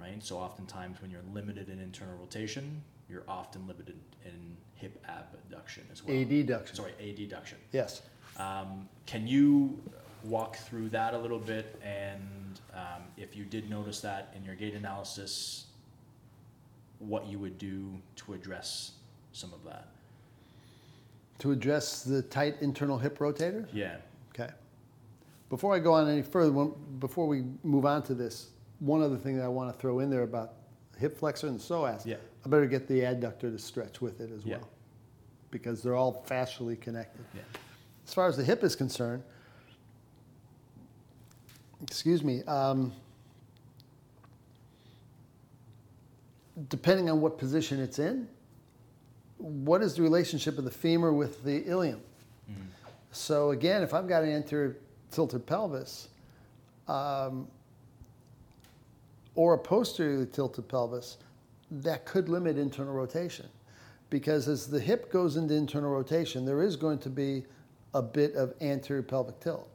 [0.00, 0.20] right?
[0.24, 6.04] So oftentimes when you're limited in internal rotation, you're often limited in hip abduction as
[6.04, 6.16] well.
[6.16, 6.76] Adduction.
[6.76, 7.54] Sorry, adduction.
[7.72, 8.02] Yes.
[8.38, 9.78] Um, can you
[10.24, 11.78] walk through that a little bit?
[11.84, 15.66] And um, if you did notice that in your gait analysis,
[16.98, 18.92] what you would do to address
[19.32, 19.88] some of that?
[21.40, 23.66] To address the tight internal hip rotator?
[23.72, 23.96] Yeah.
[24.34, 24.52] Okay.
[25.48, 26.66] Before I go on any further,
[26.98, 30.10] before we move on to this, one other thing that I want to throw in
[30.10, 30.52] there about
[31.00, 32.04] hip flexor and the psoas.
[32.06, 32.16] Yeah.
[32.44, 34.58] I better get the adductor to stretch with it as Yeah.
[34.58, 34.68] well,
[35.50, 37.24] because they're all fascially connected.
[37.34, 37.40] Yeah.
[38.06, 39.22] As far as the hip is concerned,
[41.82, 42.92] excuse me, um,
[46.68, 48.28] depending on what position it's in,
[49.38, 52.00] what is the relationship of the femur with the ilium?
[53.12, 54.76] So again, if I've got an anterior
[55.10, 56.08] tilted pelvis,
[56.86, 57.48] um,
[59.40, 61.16] or a posteriorly tilted pelvis,
[61.70, 63.46] that could limit internal rotation.
[64.10, 67.44] Because as the hip goes into internal rotation, there is going to be
[67.94, 69.66] a bit of anterior pelvic tilt.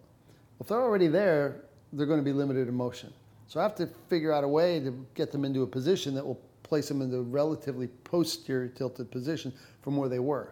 [0.59, 3.11] If they're already there, they're going to be limited in motion.
[3.47, 6.23] So I have to figure out a way to get them into a position that
[6.23, 9.51] will place them in the relatively posterior tilted position
[9.81, 10.51] from where they were.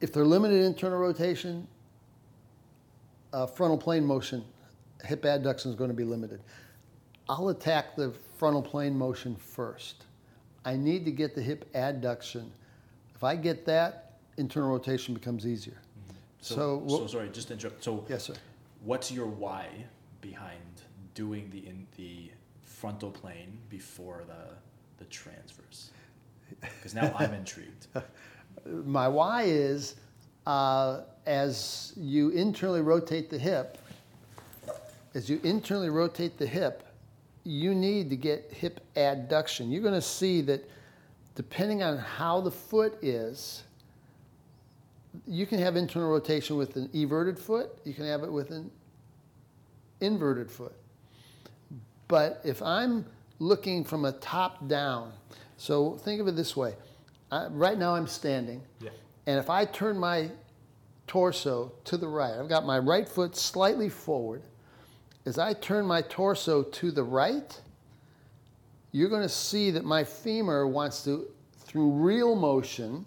[0.00, 1.66] if they're limited in internal rotation,
[3.32, 4.44] uh, frontal plane motion,
[5.04, 6.40] hip adduction is going to be limited.
[7.28, 10.04] I'll attack the frontal plane motion first.
[10.64, 12.48] I need to get the hip adduction.
[13.14, 15.74] If I get that, internal rotation becomes easier.
[15.74, 16.16] Mm-hmm.
[16.40, 17.82] So, So, so sorry, just interrupt.
[17.84, 18.34] So, yes, sir.
[18.84, 19.66] what's your why
[20.20, 20.60] behind
[21.14, 22.30] doing the in the
[22.62, 24.54] frontal plane before the
[24.98, 25.90] the transverse?
[26.60, 27.86] Because now I'm intrigued.
[28.64, 29.96] My why is
[30.46, 33.76] uh, as you internally rotate the hip,
[35.18, 36.84] as you internally rotate the hip,
[37.42, 39.68] you need to get hip adduction.
[39.68, 40.70] You're going to see that
[41.34, 43.64] depending on how the foot is,
[45.26, 48.70] you can have internal rotation with an everted foot, you can have it with an
[50.00, 50.76] inverted foot.
[52.06, 53.04] But if I'm
[53.40, 55.12] looking from a top down,
[55.56, 56.76] so think of it this way.
[57.32, 58.90] I, right now I'm standing, Yeah.
[59.26, 60.30] and if I turn my
[61.08, 64.42] torso to the right, I've got my right foot slightly forward.
[65.28, 67.60] As I turn my torso to the right,
[68.92, 71.28] you're going to see that my femur wants to,
[71.66, 73.04] through real motion,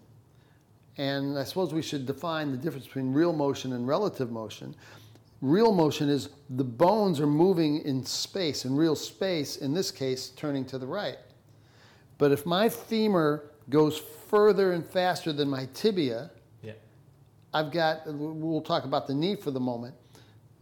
[1.00, 4.76] and I suppose we should define the difference between real motion and relative motion.
[5.42, 10.30] Real motion is the bones are moving in space, in real space, in this case,
[10.30, 11.18] turning to the right.
[12.20, 16.30] But if my femur goes further and faster than my tibia,
[16.62, 16.74] Yeah.
[17.52, 19.96] I've got, we'll talk about the knee for the moment.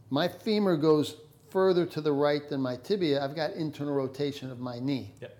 [0.09, 1.17] My femur goes
[1.51, 5.13] further to the right than my tibia, I've got internal rotation of my knee.
[5.21, 5.38] Yep.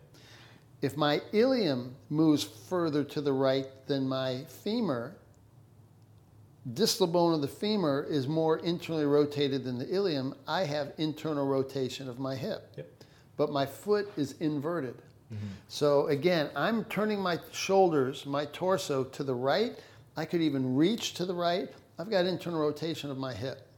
[0.82, 5.16] If my ilium moves further to the right than my femur,
[6.74, 11.46] distal bone of the femur is more internally rotated than the ilium, I have internal
[11.46, 12.72] rotation of my hip.
[12.78, 12.88] Yep.
[13.36, 14.96] But my foot is inverted.
[15.34, 15.46] Mm-hmm.
[15.68, 19.78] So again, I'm turning my shoulders, my torso to the right.
[20.18, 21.70] I could even reach to the right.
[21.98, 23.69] I've got internal rotation of my hip.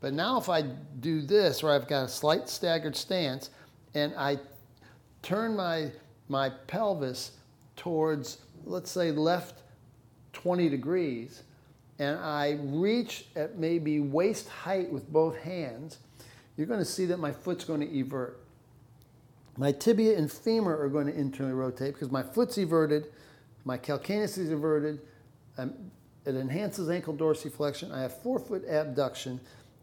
[0.00, 3.50] But now if I do this, where I've got a slight staggered stance,
[3.94, 4.38] and I
[5.22, 5.90] turn my,
[6.28, 7.32] my pelvis
[7.76, 9.62] towards, let's say, left
[10.32, 11.42] 20 degrees,
[11.98, 15.98] and I reach at maybe waist height with both hands,
[16.56, 18.40] you're going to see that my foot's going to evert.
[19.56, 23.06] My tibia and femur are going to internally rotate because my foot's everted,
[23.64, 25.00] my calcaneus is everted,
[25.58, 25.74] um,
[26.24, 27.92] it enhances ankle dorsiflexion.
[27.92, 29.40] I have forefoot abduction.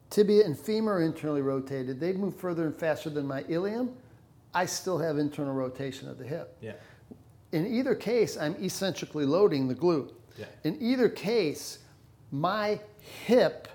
[0.10, 2.00] Tibia and femur are internally rotated.
[2.00, 3.92] They move further and faster than my ilium.
[4.54, 6.58] I still have internal rotation of the hip.
[6.62, 6.74] Yeah.
[7.52, 10.12] In either case, I'm eccentrically loading the glute.
[10.38, 10.46] Yeah.
[10.64, 11.80] In either case,
[12.32, 12.80] my
[13.26, 13.68] hip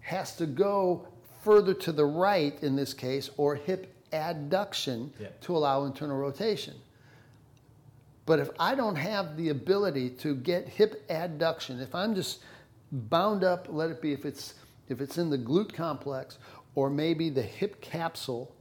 [0.00, 1.06] has to go
[1.42, 5.28] further to the right in this case, or hip adduction Yeah.
[5.42, 6.74] to allow internal rotation.
[8.24, 12.40] But if I don't have the ability to get hip adduction, if I'm just
[12.90, 14.54] bound up, let it be if it's
[14.88, 16.38] if it's in the glute complex
[16.74, 18.54] or maybe the hip capsule,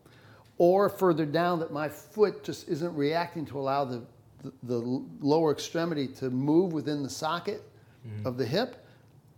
[0.57, 4.01] or further down that my foot just isn't reacting to allow the
[4.45, 7.63] the, the lower extremity to move within the socket
[8.07, 8.27] mm-hmm.
[8.27, 8.85] of the hip,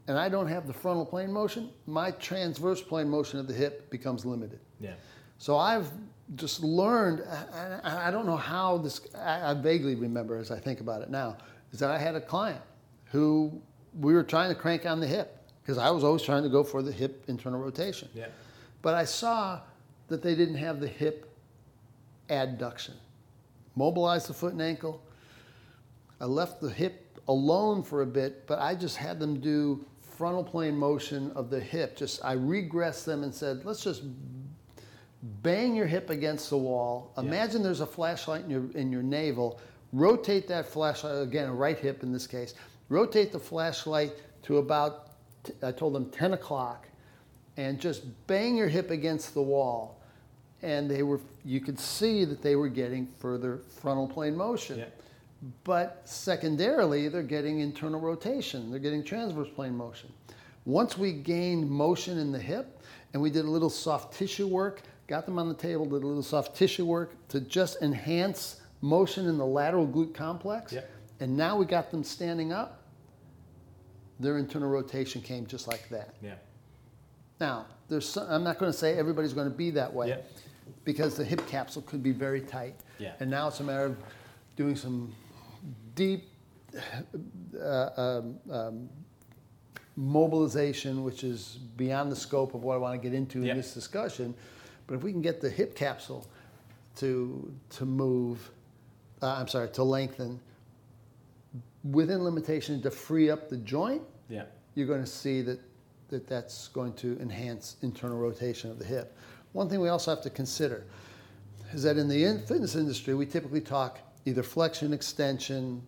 [0.07, 3.89] and I don't have the frontal plane motion, my transverse plane motion of the hip
[3.89, 4.59] becomes limited.
[4.79, 4.93] Yeah.
[5.37, 5.91] So I've
[6.35, 7.23] just learned,
[7.83, 11.37] I, don't know how this, I vaguely remember as I think about it now,
[11.71, 12.61] is that I had a client
[13.05, 13.61] who
[13.99, 15.36] we were trying to crank on the hip
[15.67, 18.07] because I was always trying to go for the hip internal rotation.
[18.13, 18.27] Yeah.
[18.81, 19.59] But I saw
[20.07, 21.29] that they didn't have the hip
[22.29, 22.93] adduction.
[23.75, 25.03] Mobilized the foot and ankle.
[26.21, 30.41] I left the hip alone for a bit, but I just had them do frontal
[30.41, 31.97] plane motion of the hip.
[31.97, 34.03] Just I regressed them and said, let's just
[35.43, 37.11] bang your hip against the wall.
[37.17, 37.23] Yeah.
[37.23, 39.59] Imagine there's a flashlight in your in your navel.
[39.91, 42.53] Rotate that flashlight again, right hip in this case.
[42.87, 45.06] Rotate the flashlight to about
[45.63, 46.87] I told them 10 o'clock,
[47.57, 49.99] and just bang your hip against the wall.
[50.61, 54.79] And they were you could see that they were getting further frontal plane motion.
[54.79, 54.85] Yeah.
[55.63, 58.69] But secondarily, they're getting internal rotation.
[58.69, 60.11] They're getting transverse plane motion.
[60.65, 62.81] Once we gained motion in the hip
[63.13, 66.07] and we did a little soft tissue work, got them on the table, did a
[66.07, 70.73] little soft tissue work to just enhance motion in the lateral glute complex.
[70.73, 70.81] Yeah.
[71.21, 72.76] And now we got them standing up.
[74.19, 76.15] Their internal rotation came just like that.
[76.21, 76.35] Yeah.
[77.39, 80.17] Now, there's some, I'm not going to say everybody's going to be that way Yeah.
[80.83, 82.75] because the hip capsule could be very tight.
[82.99, 83.13] Yeah.
[83.19, 83.97] And now it's a matter of
[84.55, 85.13] doing some
[85.93, 86.23] deep
[87.61, 88.89] uh, um, um,
[89.95, 93.51] mobilization, which is beyond the scope of what I want to get into Yeah.
[93.51, 94.33] in this discussion.
[94.87, 96.25] But if we can get the hip capsule
[96.97, 98.49] to to move,
[99.21, 100.39] uh, I'm sorry, to lengthen
[101.91, 104.43] within limitation to free up the joint, yeah,
[104.75, 105.59] you're going to see that,
[106.09, 109.15] that that's going to enhance internal rotation of the hip.
[109.53, 110.85] One thing we also have to consider
[111.73, 115.81] is that in the in- fitness industry, we typically talk either flexion, extension,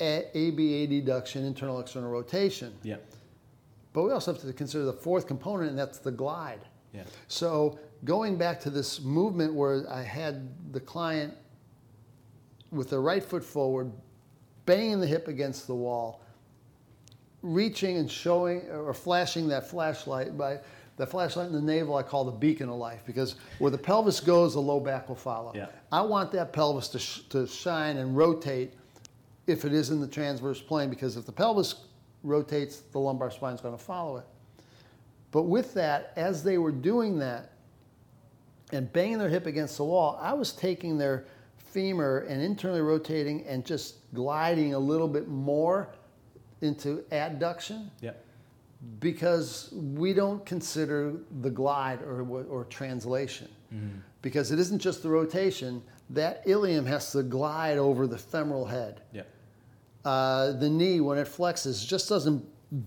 [0.00, 2.72] A- ABA deduction, internal external rotation.
[2.82, 2.96] yeah,
[3.92, 6.60] But we also have to consider the fourth component, and that's the glide.
[6.92, 11.34] yeah, So going back to this movement where I had the client
[12.70, 13.92] with the right foot forward,
[14.66, 16.22] banging the hip against the wall,
[17.42, 20.58] reaching and showing or flashing that flashlight by
[20.96, 24.20] the flashlight in the navel I call the beacon of life because where the pelvis
[24.20, 25.52] goes, the low back will follow.
[25.54, 25.66] Yeah.
[25.90, 28.74] I want that pelvis to, sh- to shine and rotate
[29.46, 31.74] if it is in the transverse plane because if the pelvis
[32.22, 34.24] rotates, the lumbar spine is going to follow it.
[35.32, 37.50] But with that, as they were doing that
[38.72, 41.26] and banging their hip against the wall, I was taking their
[41.74, 45.88] femur and internally rotating and just gliding a little bit more
[46.60, 48.12] into adduction yeah,
[49.00, 53.48] because we don't consider the glide or, or translation.
[54.22, 59.00] Because it isn't just the rotation, that ilium has to glide over the femoral head.
[59.12, 59.22] yeah,
[60.04, 62.42] Uh, the knee, when it flexes, just doesn't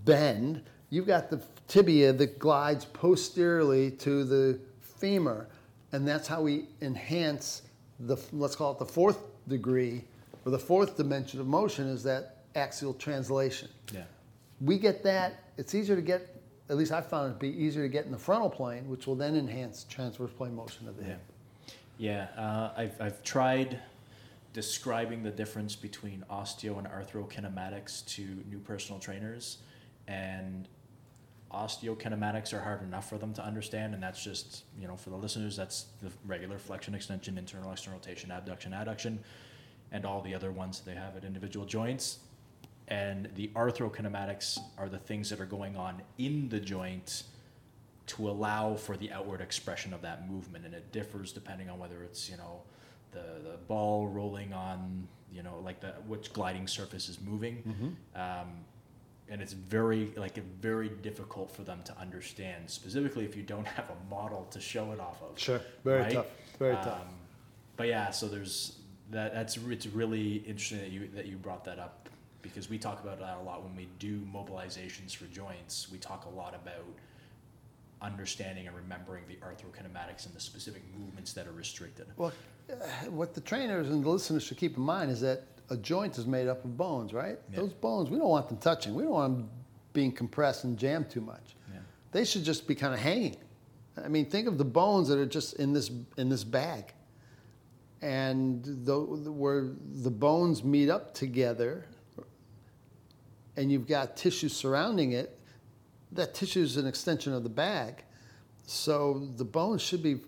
[0.06, 0.64] bend.
[0.90, 5.50] You've got the tibia that glides posteriorly to the femur,
[5.92, 7.64] and that's how we enhance
[8.00, 10.04] the, let's call it the fourth degree,
[10.46, 13.70] or the fourth dimension of motion is that axial translation.
[13.94, 14.04] yeah,
[14.62, 16.36] We get that, it's easier to get,
[16.70, 19.08] at least I found it to be easier to get in the frontal plane, which
[19.08, 21.10] will then enhance transverse plane motion of the yeah.
[21.10, 21.22] hip.
[21.98, 23.80] Yeah, uh, I've, I've tried
[24.54, 29.58] describing the difference between osteo and arthrokinematics to new personal trainers,
[30.08, 30.68] and
[31.54, 35.16] osteokinematics are hard enough for them to understand, and that's just, you know, for the
[35.16, 39.18] listeners, that's the regular flexion, extension, internal, external rotation, abduction, adduction,
[39.92, 42.20] and all the other ones they have at individual joints.
[42.90, 47.24] And the arthrokinematics are the things that are going on in the joint
[48.08, 52.04] to allow for the outward expression of that movement and it differs depending on whether
[52.04, 52.62] it's you know
[53.12, 57.62] the the ball rolling on you know like the which gliding surface is moving
[58.16, 58.48] um,
[59.30, 63.90] and it's very like very difficult for them to understand specifically if you don't have
[63.90, 66.14] a model to show it off of Sure, very right?
[66.14, 66.28] tough,
[66.60, 67.02] very tough.
[67.02, 67.08] Um,
[67.76, 68.78] but yeah so there's
[69.12, 72.10] that that's it's really interesting that you that you brought that up
[72.42, 76.26] because we talk about that a lot when we do mobilizations for joints we talk
[76.26, 76.86] a lot about
[78.02, 82.06] understanding and remembering the arthrokinematics and the specific movements that are restricted.
[82.16, 82.32] Well,
[82.70, 82.76] uh,
[83.10, 86.26] what the trainers and the listeners should keep in mind is that a joint is
[86.26, 87.38] made up of bones, right?
[87.52, 87.60] Yeah.
[87.60, 88.96] Those bones, we don't want them touching.
[88.96, 89.50] We don't want them
[89.94, 91.56] being compressed and jammed too much.
[91.72, 91.80] Yeah.
[92.12, 93.38] They should just be kind of hanging.
[94.04, 96.94] I mean, think of the bones that are just in this in this bag,
[98.02, 99.70] and the, where
[100.04, 101.86] the bones meet up together,
[103.56, 105.40] and you've got tissue surrounding it.
[106.12, 108.04] That tissue is an extension of the bag,
[108.68, 110.20] so the bones should be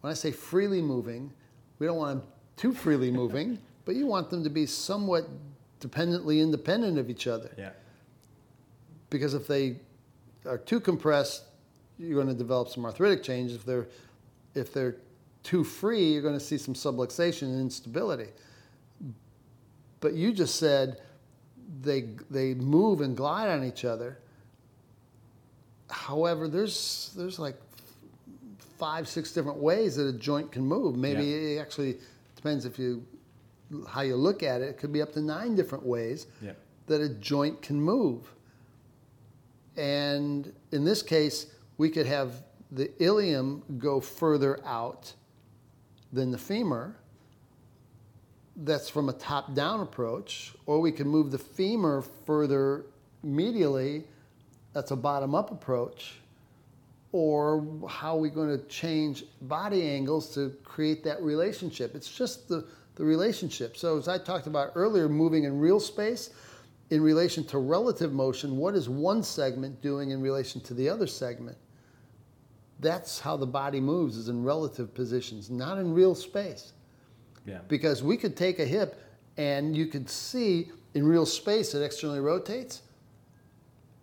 [0.00, 1.32] when I say freely moving,
[1.78, 5.26] we don't want them too freely moving, but you want them to be somewhat
[5.80, 7.50] dependently independent of each other.
[7.56, 7.70] Yeah.
[9.08, 9.76] Because if they
[10.44, 11.44] are too compressed,
[11.98, 13.52] you're going to develop some arthritic change.
[13.52, 13.86] If they're
[14.54, 14.96] if they're
[15.42, 18.30] too free, you're going to see some subluxation and instability.
[20.00, 21.00] But you just said
[21.80, 24.18] they they move and glide on each other.
[25.88, 27.56] However, there's there's like
[28.78, 30.96] five, six different ways that a joint can move.
[30.96, 31.98] Maybe it actually
[32.34, 33.06] depends if you
[33.88, 34.68] how you look at it.
[34.70, 36.52] It could be up to nine different ways Yeah.
[36.86, 38.32] that a joint can move.
[39.76, 41.46] And in this case,
[41.78, 45.12] we could have the ilium go further out
[46.12, 46.96] than the femur.
[48.56, 50.54] That's from a top down approach.
[50.64, 52.86] Or we can move the femur further
[53.24, 54.04] medially.
[54.72, 56.20] That's a bottom up approach.
[57.12, 61.94] Or how are we going to change body angles to create that relationship?
[61.94, 63.76] It's just the, the relationship.
[63.76, 66.30] So, as I talked about earlier, moving in real space,
[66.90, 71.06] in relation to relative motion, what is one segment doing in relation to the other
[71.06, 71.56] segment?
[72.80, 76.72] That's how the body moves, is in relative positions, not in real space.
[77.46, 77.58] Yeah.
[77.68, 79.00] Because we could take a hip
[79.36, 82.82] and you could see in real space it externally rotates,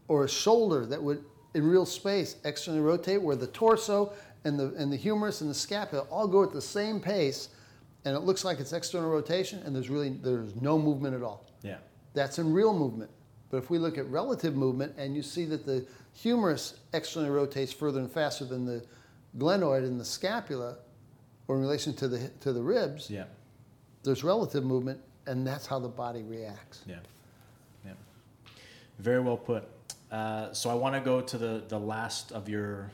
[0.07, 1.23] or a shoulder that would,
[1.53, 4.13] in real space, externally rotate, where the torso
[4.43, 7.49] and the, and the humerus and the scapula all go at the same pace,
[8.05, 11.45] and it looks like it's external rotation, and there's really there's no movement at all.
[11.61, 11.77] Yeah.
[12.13, 13.09] That's in real movement.
[13.49, 17.71] But if we look at relative movement and you see that the humerus externally rotates
[17.71, 18.83] further and faster than the
[19.37, 20.77] glenoid and the scapula,
[21.47, 23.25] or in relation to the, to the ribs, Yeah.
[24.03, 26.81] there's relative movement, and that's how the body reacts.
[26.87, 26.97] Yeah.
[27.85, 27.93] Yeah.
[28.99, 29.63] Very well put.
[30.11, 32.91] Uh, so I want to go to the the last of your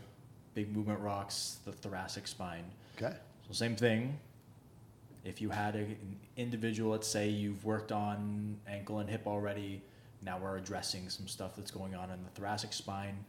[0.53, 2.63] big movement rocks, the thoracic spine.
[2.97, 3.15] Okay.
[3.47, 4.17] So same thing.
[5.29, 9.81] If you had a, an individual, let's say you've worked on ankle and hip already,
[10.23, 13.23] now we're addressing some stuff that's going on in the thoracic spine.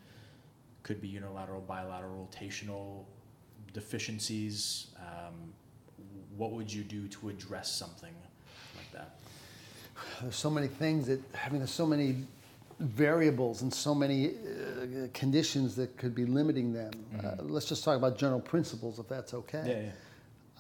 [0.83, 3.05] Could be unilateral, bilateral, rotational
[3.75, 4.89] deficiencies.
[4.97, 5.53] Um,
[6.37, 8.15] what would you do to address something
[8.77, 9.17] like that?
[10.23, 12.25] There's so many things that, I mean, there's so many
[12.79, 14.33] variables and so many uh,
[15.13, 16.93] conditions that could be limiting them.
[17.23, 19.65] Uh, let's just talk about general principles, if that's okay.
[19.67, 19.91] Yeah, yeah.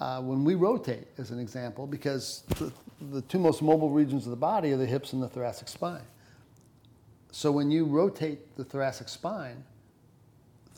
[0.01, 2.73] Uh, when we rotate, as an example, because the,
[3.11, 6.03] the two most mobile regions of the body are the hips and the thoracic spine.
[7.33, 9.63] So when you rotate the thoracic spine,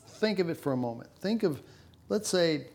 [0.05, 1.09] think of it for a moment.
[1.19, 1.61] Think of,
[2.09, 2.67] let's say,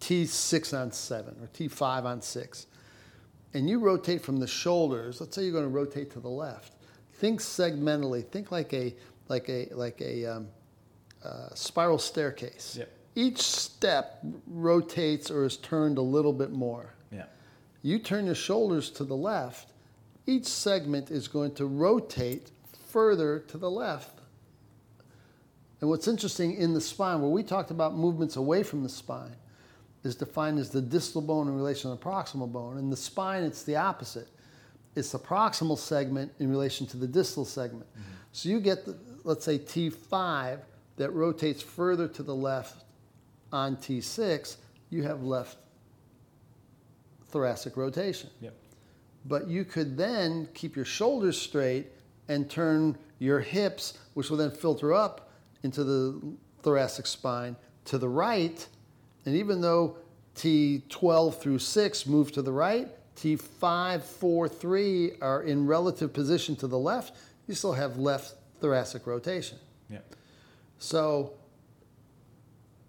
[0.00, 2.66] T6 on 7 or T5 on 6.
[3.54, 5.20] And you rotate from the shoulders.
[5.20, 6.72] Let's say you're going to rotate to the left.
[7.14, 8.26] Think segmentally.
[8.26, 8.94] Think like a
[9.28, 10.48] like a like a um,
[11.24, 12.76] uh, spiral staircase.
[12.78, 12.90] Yep.
[13.14, 16.94] Each step rotates or is turned a little bit more.
[17.10, 17.26] Yeah.
[17.82, 19.72] You turn your shoulders to the left,
[20.26, 22.50] each segment is going to rotate
[22.88, 24.20] further to the left.
[25.80, 29.34] And what's interesting in the spine, where we talked about movements away from the spine,
[30.04, 32.78] is defined as the distal bone in relation to the proximal bone.
[32.78, 34.28] In the spine, it's the opposite.
[34.94, 37.86] It's the proximal segment in relation to the distal segment.
[37.92, 38.12] Mm-hmm.
[38.32, 40.60] So you get, the, let's say, T5
[40.96, 42.81] that rotates further to the left
[43.52, 44.56] on T6,
[44.90, 45.58] you have left
[47.28, 48.30] thoracic rotation.
[48.40, 48.54] Yep.
[49.24, 51.88] But you could then keep your shoulders straight
[52.28, 55.30] and turn your hips, which will then filter up
[55.62, 56.20] into the
[56.62, 58.66] thoracic spine, to the right.
[59.24, 59.96] And even though
[60.36, 66.66] T12 through 6 move to the right, T5, 4, 3 are in relative position to
[66.66, 67.14] the left,
[67.46, 69.58] you still have left thoracic rotation.
[69.90, 70.16] Yep.
[70.78, 71.34] So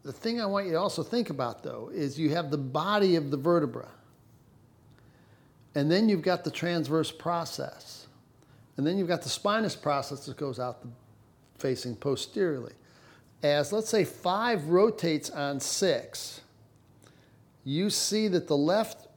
[0.03, 3.15] the thing I want you to also think about though is you have the body
[3.15, 3.87] of the vertebra.
[5.75, 8.07] And then you've got the transverse process.
[8.77, 10.89] And then you've got the spinous process that goes out the,
[11.57, 12.73] facing posteriorly.
[13.41, 16.41] As let's say 5 rotates on 6,
[17.63, 19.07] you see that the left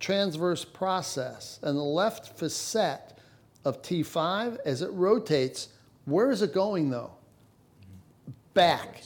[0.00, 3.18] transverse process and the left facet
[3.64, 5.68] of T5 as it rotates,
[6.04, 7.12] where is it going though?
[8.54, 9.02] Back.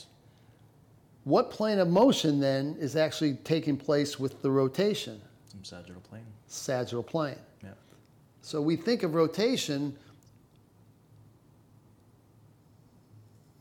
[1.27, 5.21] What plane of motion then is actually taking place with the rotation?
[5.51, 6.23] Some sagittal plane.
[6.47, 7.35] Sagittal plane.
[7.61, 7.71] Yeah.
[8.41, 9.93] So we think of rotation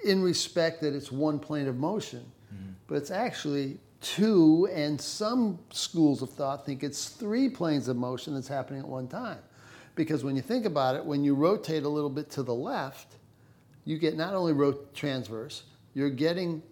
[0.05, 2.71] in respect that it's one plane of motion, mm-hmm.
[2.87, 8.35] but it's actually two, and some schools of thought think it's three planes of motion
[8.35, 9.41] that's happening at one time.
[9.97, 13.17] Because when you think about it, when you rotate a little bit to the left,
[13.85, 15.64] you get not only rot- transverse,
[15.95, 16.62] you're getting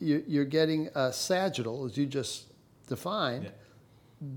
[0.00, 2.44] you're, you're getting uh, sagittal, as you just
[2.86, 3.44] defined.
[3.44, 4.28] Yeah.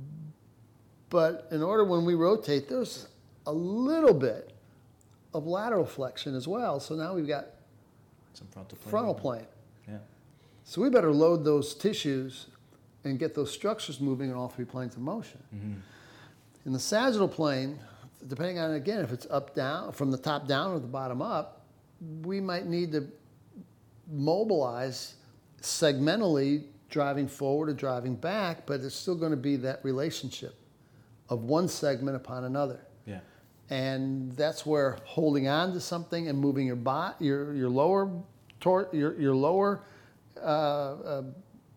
[1.09, 3.07] But in order when we rotate, there's
[3.45, 4.53] a little bit
[5.33, 6.79] of lateral flexion as well.
[6.79, 7.47] So now we've got
[8.33, 8.89] Some frontal plane.
[8.91, 9.47] frontal plane.
[9.89, 9.97] Yeah.
[10.63, 12.47] So we better load those tissues
[13.03, 15.39] and get those structures moving in all three planes of motion.
[16.65, 17.79] In the sagittal plane,
[18.27, 21.65] depending on again if it's up down from the top down or the bottom up,
[22.23, 23.07] we might need to
[24.11, 25.15] mobilize
[25.61, 30.55] segmentally driving forward or driving back, but it's still going to be that relationship
[31.29, 32.81] of one segment upon another.
[33.05, 33.19] Yeah.
[33.69, 38.11] And that's where holding on to something and moving your bot, your your lower
[38.59, 39.81] tor- your your lower
[40.37, 41.23] uh, uh,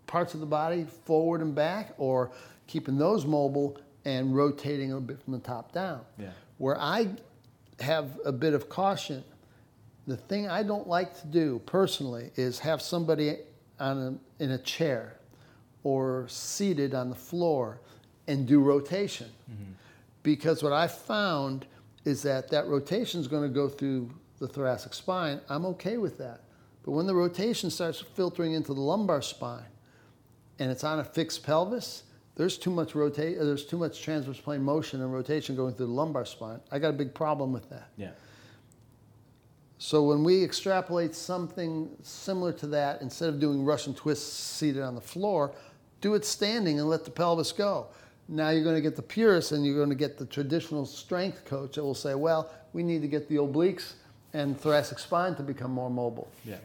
[0.07, 2.33] parts of the body forward and back, or
[2.67, 6.01] keeping those mobile and rotating a bit from the top down.
[6.19, 6.31] Yeah.
[6.59, 7.09] Where I
[7.81, 9.23] have a bit of caution,
[10.07, 13.37] the thing I don't like to do personally is have somebody
[13.81, 15.17] on a, in a chair
[15.83, 17.81] or seated on the floor
[18.27, 19.29] and do rotation.
[19.51, 19.73] Mm-hmm.
[20.23, 21.67] Because what I found
[22.05, 25.41] is that that rotation is going to go through the thoracic spine.
[25.49, 26.41] I'm okay with that.
[26.85, 29.65] But when the rotation starts filtering into the lumbar spine
[30.59, 32.05] and it's on a fixed pelvis,
[32.37, 35.93] there's too much rotate, there's too much transverse plane motion and rotation going through the
[35.93, 36.61] lumbar spine.
[36.71, 37.89] I got a big problem with that.
[37.97, 38.11] Yeah.
[39.85, 44.95] So when we extrapolate something similar to that, instead of doing Russian twists seated on
[44.95, 45.53] the floor,
[46.01, 47.89] do it standing and let the pelvis go.
[48.27, 51.45] Now you're going to get the purists and you're going to get the traditional strength
[51.45, 53.93] coach that will say, well, we need to get the obliques
[54.33, 56.33] and thoracic spine to become more mobile.
[56.47, 56.57] Yeah.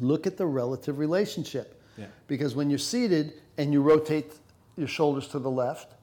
[0.00, 1.78] Look at the relative relationship.
[1.98, 2.06] Yeah.
[2.28, 4.32] Because when you're seated and you rotate
[4.78, 5.96] your shoulders to the left,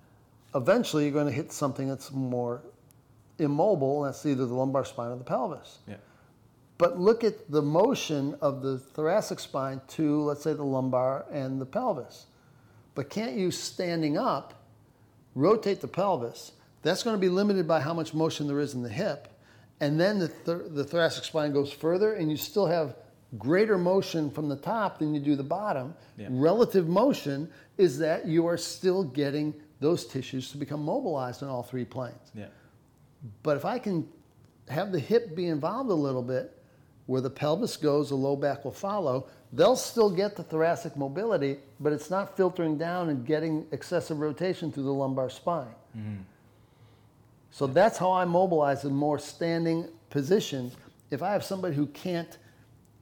[0.54, 2.62] eventually you're going to hit something that's more
[3.40, 5.80] immobile, and that's either the lumbar spine or the pelvis.
[5.88, 5.96] Yeah.
[6.78, 11.60] But look at the motion of the thoracic spine to, let's say, the lumbar and
[11.62, 12.26] the pelvis.
[12.96, 14.66] But can't you, standing up,
[15.36, 16.52] rotate the pelvis?
[16.82, 19.30] That's going to be limited by how much motion there is in the hip.
[19.80, 22.96] And then the, th- the thoracic spine goes further, and you still have
[23.38, 25.94] greater motion from the top than you do the bottom.
[26.18, 26.28] Yeah.
[26.30, 31.64] Relative motion is that you are still getting those tissues to become mobilized in all
[31.64, 32.32] three planes.
[32.34, 32.48] Yeah.
[33.44, 34.08] But if I can
[34.70, 36.55] have the hip be involved a little bit,
[37.06, 41.58] where the pelvis goes, the low back will follow, they'll still get the thoracic mobility,
[41.80, 45.68] but it's not filtering down and getting excessive rotation through the lumbar spine.
[45.98, 46.22] Mm-hmm.
[47.52, 50.76] So that's how I mobilize in more standing positions.
[51.12, 52.38] If I have somebody who can't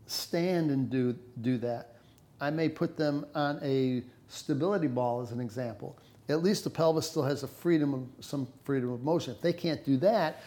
[0.05, 1.95] stand and do, do that,
[2.39, 5.97] I may put them on a stability ball as an example.
[6.29, 9.33] At least the pelvis still has a freedom of some freedom of motion.
[9.33, 10.41] If they can't do that,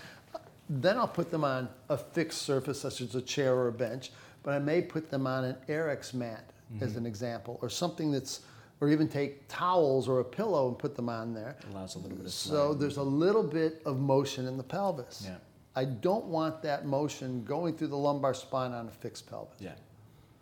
[0.69, 4.11] then I'll put them on a fixed surface such as a chair or a bench,
[4.43, 8.41] but I may put them on an Airex mat as an example, or something that's,
[8.81, 11.57] or even take towels or a pillow and put them on there.
[11.71, 15.23] Allows a little bit of So there's a little bit of motion in the pelvis.
[15.25, 15.37] Yeah.
[15.77, 19.61] I don't want that motion going through the lumbar spine on a fixed pelvis.
[19.61, 19.73] Yeah,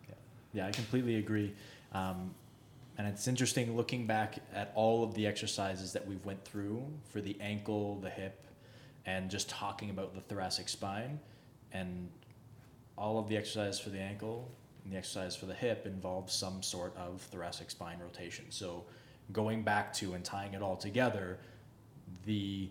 [0.07, 0.15] yeah,
[0.53, 0.67] yeah.
[0.67, 1.53] I completely agree.
[1.91, 2.33] Um,
[2.97, 7.19] and it's interesting looking back at all of the exercises that we've went through for
[7.19, 8.41] the ankle, the hip,
[9.05, 11.19] and just talking about the thoracic spine,
[11.71, 12.09] and
[12.97, 14.49] all of the exercises for the ankle
[14.83, 18.45] and the exercise for the hip involve some sort of thoracic spine rotation.
[18.49, 18.85] So
[19.31, 21.39] going back to and tying it all together,
[22.25, 22.69] the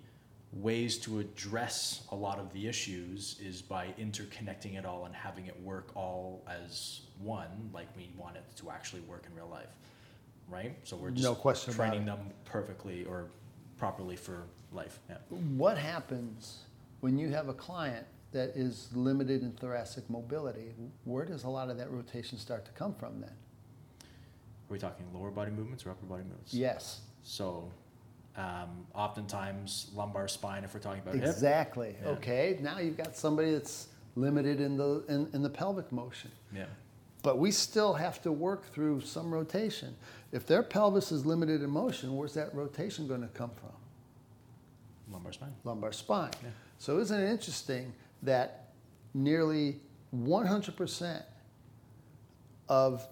[0.52, 5.46] ways to address a lot of the issues is by interconnecting it all and having
[5.46, 9.74] it work all as one, like we want it to actually work in real life,
[10.48, 10.76] right?
[10.84, 13.26] So we're just No question training them perfectly or
[13.76, 14.44] properly for
[14.74, 14.98] life.
[15.08, 15.16] Yeah.
[15.56, 16.64] What happens
[17.00, 20.74] when you have a client that is limited in thoracic mobility?
[21.04, 23.30] Where does a lot of that rotation start to come from then?
[24.00, 26.52] Are we talking lower body movements or upper body movements?
[26.54, 27.70] Yes, So,
[28.36, 31.24] um, oftentimes lumbar spine, if we're talking about hip.
[31.24, 31.94] exactly.
[32.02, 32.08] Yeah.
[32.12, 36.30] Okay, now you've got somebody that's limited in the in, in the pelvic motion.
[36.52, 36.64] Yeah.
[37.22, 39.94] But we still have to work through some rotation.
[40.32, 43.70] If their pelvis is limited in motion, where's that rotation going to come from?
[45.24, 45.52] Lumbar spine.
[45.64, 46.30] Lumbar spine.
[46.42, 46.50] Yeah.
[46.78, 48.68] So isn't it interesting that
[49.14, 49.80] nearly
[50.14, 51.22] 100%
[52.68, 53.06] of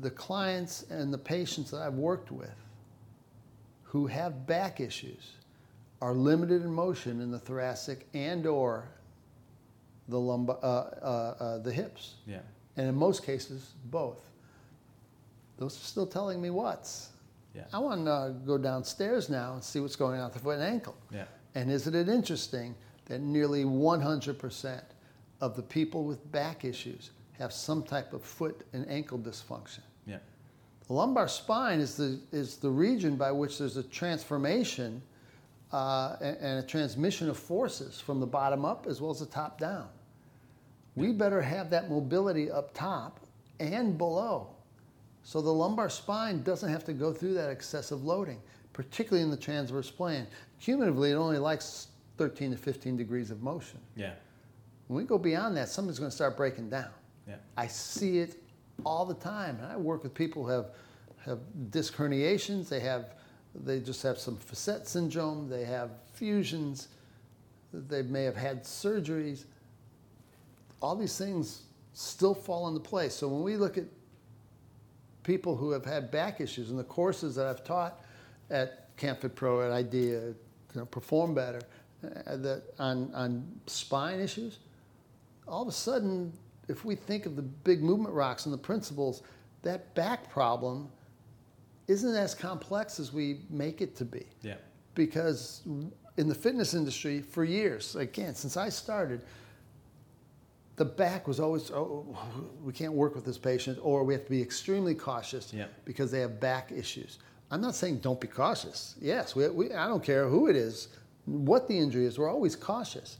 [0.00, 2.54] the clients and the patients that I've worked with
[3.82, 5.32] who have back issues
[6.00, 8.88] are limited in motion in the thoracic and or
[10.08, 12.38] the lumbar, uh, uh, uh, the hips Yeah.
[12.76, 14.20] and in most cases, both.
[15.58, 17.10] Those are still telling me what's.
[17.54, 17.64] Yeah.
[17.72, 20.62] I want to go downstairs now and see what's going on with the foot and
[20.62, 20.94] ankle.
[21.10, 21.24] Yeah.
[21.54, 22.74] And isn't it interesting
[23.06, 24.82] that nearly 100%
[25.40, 29.80] of the people with back issues have some type of foot and ankle dysfunction?
[30.06, 30.18] Yeah.
[30.86, 35.02] The lumbar spine is the, is the region by which there's a transformation
[35.72, 39.26] uh, and, and a transmission of forces from the bottom up as well as the
[39.26, 39.88] top down.
[40.96, 43.20] We better have that mobility up top
[43.60, 44.48] and below.
[45.22, 48.40] So the lumbar spine doesn't have to go through that excessive loading,
[48.72, 50.26] particularly in the transverse plane.
[50.60, 53.78] Cumulatively, it only likes 13 to 15 degrees of motion.
[53.96, 54.12] Yeah.
[54.88, 56.90] When we go beyond that, something's going to start breaking down.
[57.28, 57.36] Yeah.
[57.56, 58.42] I see it
[58.84, 59.58] all the time.
[59.62, 60.66] And I work with people who have,
[61.24, 61.38] have
[61.70, 63.14] disc herniations, they have
[63.64, 66.88] they just have some facet syndrome, they have fusions,
[67.72, 69.44] they may have had surgeries.
[70.80, 73.14] All these things still fall into place.
[73.14, 73.84] So when we look at
[75.22, 78.00] people who have had back issues and the courses that I've taught
[78.50, 80.34] at CanFitPro, at IDEA,
[80.74, 81.60] you know, Perform Better,
[82.04, 84.58] uh, that on, on spine issues,
[85.46, 86.32] all of a sudden,
[86.68, 89.22] if we think of the big movement rocks and the principles,
[89.62, 90.88] that back problem
[91.88, 94.26] isn't as complex as we make it to be.
[94.42, 94.56] Yeah.
[94.94, 95.62] Because
[96.18, 99.22] in the fitness industry, for years, again, since I started,
[100.76, 102.04] the back was always, oh,
[102.62, 105.66] we can't work with this patient, or we have to be extremely cautious Yeah.
[105.84, 107.18] because they have back issues.
[107.50, 108.94] I'm not saying don't be cautious.
[109.00, 110.88] Yes, we, we, I don't care who it is,
[111.24, 113.18] what the injury is, we're always cautious.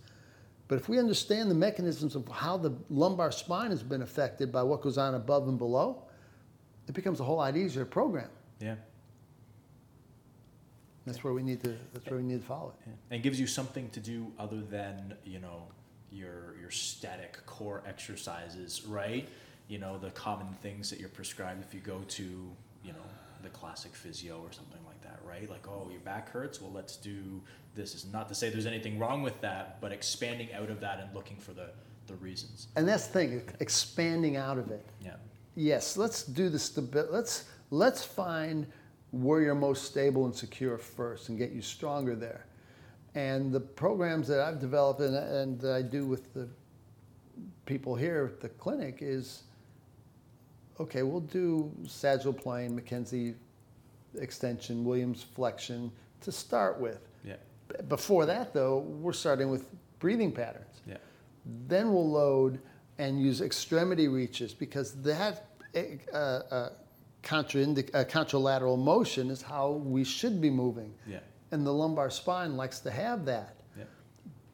[0.66, 4.62] But if we understand the mechanisms of how the lumbar spine has been affected by
[4.62, 6.02] what goes on above and below,
[6.86, 8.28] it becomes a whole lot easier to program.
[8.60, 8.74] Yeah.
[11.06, 11.74] That's where we need to.
[11.94, 12.86] That's where we need to follow it.
[12.86, 13.14] Yeah.
[13.14, 15.62] And gives you something to do other than, you know,
[16.12, 19.26] your your static core exercises, right?
[19.68, 23.06] You know, the common things that you're prescribed if you go to, you know,
[23.42, 25.48] the classic physio or something like that, right?
[25.48, 27.40] Like, oh, your back hurts, well let's do
[27.74, 27.94] this.
[27.94, 31.14] Is not to say there's anything wrong with that, but expanding out of that and
[31.14, 31.70] looking for the
[32.06, 32.68] the reasons.
[32.76, 34.84] And that's the thing, expanding out of it.
[35.04, 35.16] Yeah.
[35.54, 37.12] Yes, let's do the stability.
[37.12, 38.66] Let's let's find
[39.10, 42.46] where you're most stable and secure first, and get you stronger there.
[43.14, 46.48] And the programs that I've developed and, and I do with the
[47.66, 49.44] people here at the clinic is
[50.80, 53.34] okay, we'll do sagittal plane, McKenzie
[54.20, 57.00] extension, Williams flexion to start with.
[57.24, 57.36] Yeah.
[57.88, 59.66] Before that, though, we're starting with
[59.98, 60.82] breathing patterns.
[60.86, 60.96] Yeah.
[61.66, 62.60] Then we'll load
[62.98, 66.68] and use extremity reaches because that uh, uh,
[67.22, 70.92] contraindic- uh, contralateral motion is how we should be moving.
[71.06, 71.18] Yeah.
[71.50, 73.56] And the lumbar spine likes to have that.
[73.76, 73.84] Yeah.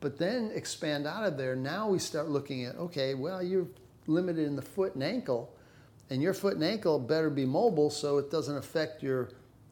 [0.00, 1.56] But then expand out of there.
[1.56, 3.66] Now we start looking at okay, well, you're
[4.06, 5.53] limited in the foot and ankle,
[6.14, 9.30] and your foot and ankle better be mobile so it doesn't affect your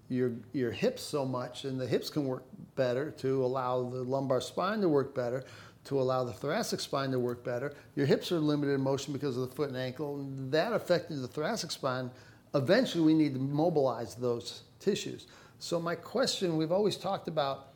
[0.09, 2.43] your your hips so much, and the hips can work
[2.75, 5.45] better to allow the lumbar spine to work better,
[5.85, 7.73] to allow the thoracic spine to work better.
[7.95, 11.23] Your hips are limited in motion because of the foot and ankle, and that affected
[11.23, 12.11] the thoracic spine.
[12.55, 15.29] Eventually, we need to mobilize those tissues.
[15.61, 17.69] So my question, we've always talked about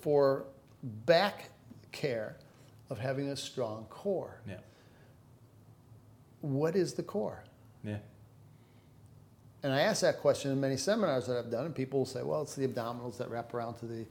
[0.00, 0.46] for
[1.04, 1.50] back
[1.92, 2.36] care
[2.88, 4.40] of having a strong core.
[4.48, 4.54] Yeah.
[6.40, 7.44] What is the core?
[7.84, 7.98] Yeah.
[9.62, 12.22] And I ask that question in many seminars that I've done, and people will say,
[12.22, 14.06] "Well, it's the abdominals that wrap around to the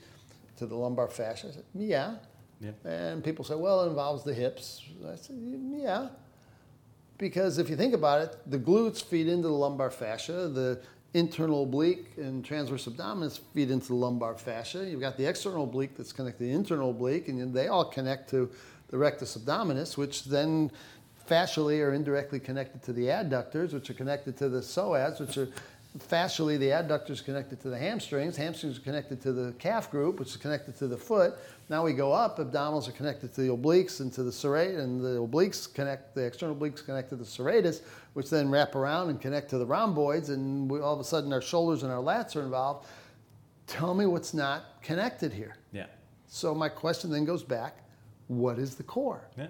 [0.57, 2.15] to the lumbar fascia." I said, "Yeah."
[2.61, 2.71] Yeah.
[2.83, 6.09] And people say, "Well, it involves the hips." I said, "Yeah."
[7.17, 10.81] Because if you think about it, the glutes feed into the lumbar fascia, the
[11.13, 14.87] internal oblique and transverse abdominis feed into the lumbar fascia.
[14.87, 18.29] You've got the external oblique that's connected to the internal oblique, and they all connect
[18.29, 18.49] to
[18.89, 20.71] the rectus abdominis, which then
[21.29, 25.47] fascially are indirectly connected to the adductors, which are connected to the psoas, which are
[25.97, 28.37] fascially the adductors connected to the hamstrings.
[28.37, 31.35] Hamstrings are connected to the calf group, which is connected to the foot.
[31.69, 35.03] Now we go up, abdominals are connected to the obliques and to the serratus, and
[35.03, 37.81] the obliques connect, the external obliques connect to the serratus,
[38.13, 41.31] which then wrap around and connect to the rhomboids, and we, all of a sudden
[41.33, 42.87] our shoulders and our lats are involved.
[43.67, 45.57] Tell me what's not connected here.
[45.71, 45.85] Yeah.
[46.27, 47.83] So my question then goes back,
[48.27, 49.27] what is the core?
[49.37, 49.47] Yeah.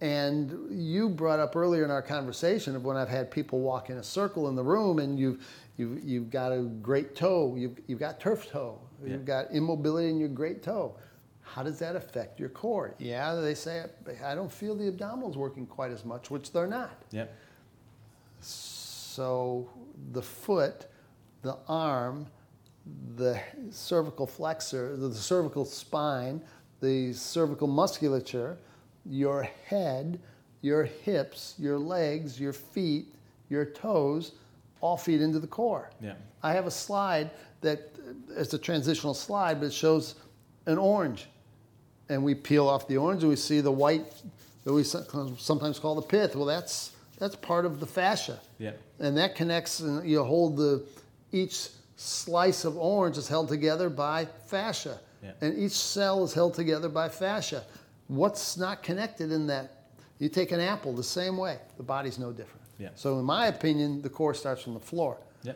[0.00, 3.98] And you brought up earlier in our conversation of when I've had people walk in
[3.98, 5.44] a circle in the room and you've,
[5.76, 9.12] you've, you've got a great toe, you've, you've got turf toe, Yeah.
[9.14, 10.94] you've got immobility in your great toe.
[11.42, 12.94] How does that affect your core?
[12.98, 13.86] Yeah, they say,
[14.24, 17.02] I don't feel the abdominals working quite as much, which they're not.
[17.10, 17.24] Yeah.
[18.40, 19.68] So
[20.12, 20.86] the foot,
[21.42, 22.26] the arm,
[23.16, 23.40] the
[23.70, 26.42] cervical flexor, the cervical spine,
[26.80, 28.58] the cervical musculature,
[29.06, 30.18] your head,
[30.60, 33.14] your hips, your legs, your feet,
[33.48, 34.32] your toes
[34.80, 35.90] all feed into the core.
[36.00, 36.14] Yeah.
[36.42, 37.30] I have a slide
[37.60, 37.90] that
[38.30, 40.14] it's a transitional slide, but it shows
[40.66, 41.28] an orange.
[42.08, 44.04] And we peel off the orange and we see the white
[44.64, 46.36] that we sometimes call the pith.
[46.36, 48.38] Well, that's, that's part of the fascia.
[48.58, 48.72] Yeah.
[48.98, 50.84] And that connects, and you hold the,
[51.32, 55.00] each slice of orange is held together by fascia.
[55.22, 55.32] Yeah.
[55.40, 57.64] And each cell is held together by fascia.
[58.08, 59.84] What's not connected in that?
[60.18, 62.62] You take an apple the same way, the body's no different.
[62.78, 62.88] Yeah.
[62.94, 65.18] So, in my opinion, the core starts from the floor.
[65.42, 65.52] Yeah.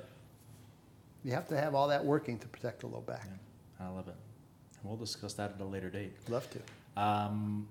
[1.24, 3.28] You have to have all that working to protect the low back.
[3.80, 4.14] I love it.
[4.80, 6.12] And we'll discuss that at a later date.
[6.28, 7.02] Love to.
[7.02, 7.68] Um,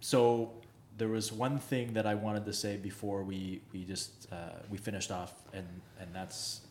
[0.00, 0.52] so
[0.96, 4.76] there was one thing that I wanted to say before we we just uh, we
[4.78, 5.66] finished off, and
[6.00, 6.62] and that's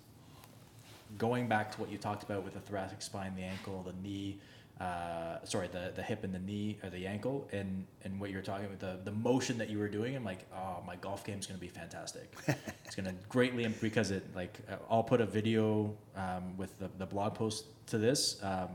[1.17, 4.39] going back to what you talked about with the thoracic spine, the ankle, the knee.
[4.79, 8.43] Uh, sorry, the, the hip and the knee or the ankle, and and what you're
[8.43, 10.15] talking about the the motion that you were doing.
[10.15, 12.31] I'm like, oh, my golf game's gonna be fantastic.
[12.85, 16.89] it's gonna greatly imp- because it like uh, I'll put a video um, with the,
[16.99, 18.69] the blog post to this, um,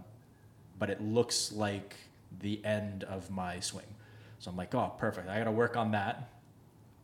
[0.79, 1.95] but it looks like
[2.41, 3.87] the end of my swing.
[4.39, 5.29] So I'm like, oh, perfect.
[5.29, 6.31] I got to work on that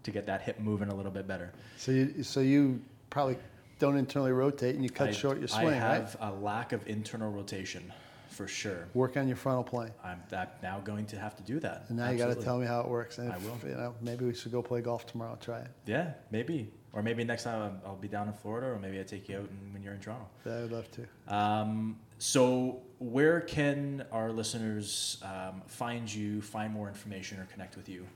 [0.02, 1.52] to get that hip moving a little bit better.
[1.76, 2.80] So you, so you
[3.10, 3.36] probably
[3.78, 6.30] don't internally rotate and you cut I, short your swing, I have right?
[6.30, 7.92] a lack of internal rotation
[8.38, 8.86] for sure.
[8.94, 9.90] Work on your frontal plane.
[10.04, 11.86] I'm that now going to have to do that.
[11.88, 13.18] And now you got to tell me how it works.
[13.18, 13.68] And I if, will.
[13.68, 15.36] You know, maybe we should go play golf tomorrow.
[15.40, 15.66] Try it.
[15.86, 16.70] Yeah, maybe.
[16.92, 19.38] Or maybe next time I'm- I'll be down in Florida, or maybe I take you
[19.38, 20.28] out and, when you're in Toronto.
[20.46, 21.34] I would love to.
[21.36, 27.88] Um, so, where can our listeners um, find you, find more information, or connect with
[27.88, 28.06] you?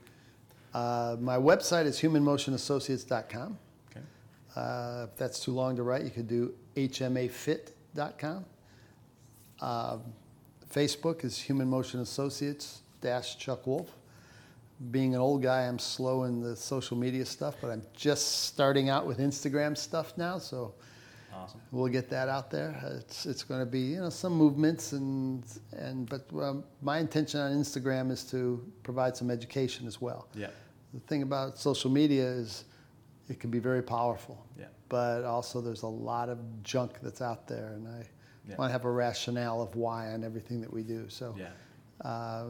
[0.72, 3.58] Uh, my website is humanmotionassociates.com.
[3.90, 4.06] Okay.
[4.54, 8.44] Uh, if that's too long to write, you could do hmafit.com.
[9.62, 9.98] Uh,
[10.70, 13.90] Facebook is Human Motion Associates dash Chuck Wolf.
[14.90, 18.88] Being an old guy, I'm slow in the social media stuff, but I'm just starting
[18.88, 20.38] out with Instagram stuff now.
[20.38, 20.74] So
[21.34, 21.60] Awesome.
[21.70, 22.78] We'll get that out there.
[22.98, 25.42] It's it's going to be you know some movements and
[25.72, 30.28] and but um, my intention on Instagram is to provide some education as well.
[30.34, 30.48] Yeah.
[30.92, 32.64] The thing about social media is
[33.28, 34.44] it can be very powerful.
[34.58, 34.66] Yeah.
[34.88, 38.06] But also there's a lot of junk that's out there, and I
[38.48, 38.56] Yeah.
[38.56, 41.08] want to have a rationale of why on everything that we do.
[41.08, 41.34] So.
[41.38, 41.48] Yeah.
[42.04, 42.44] Uh,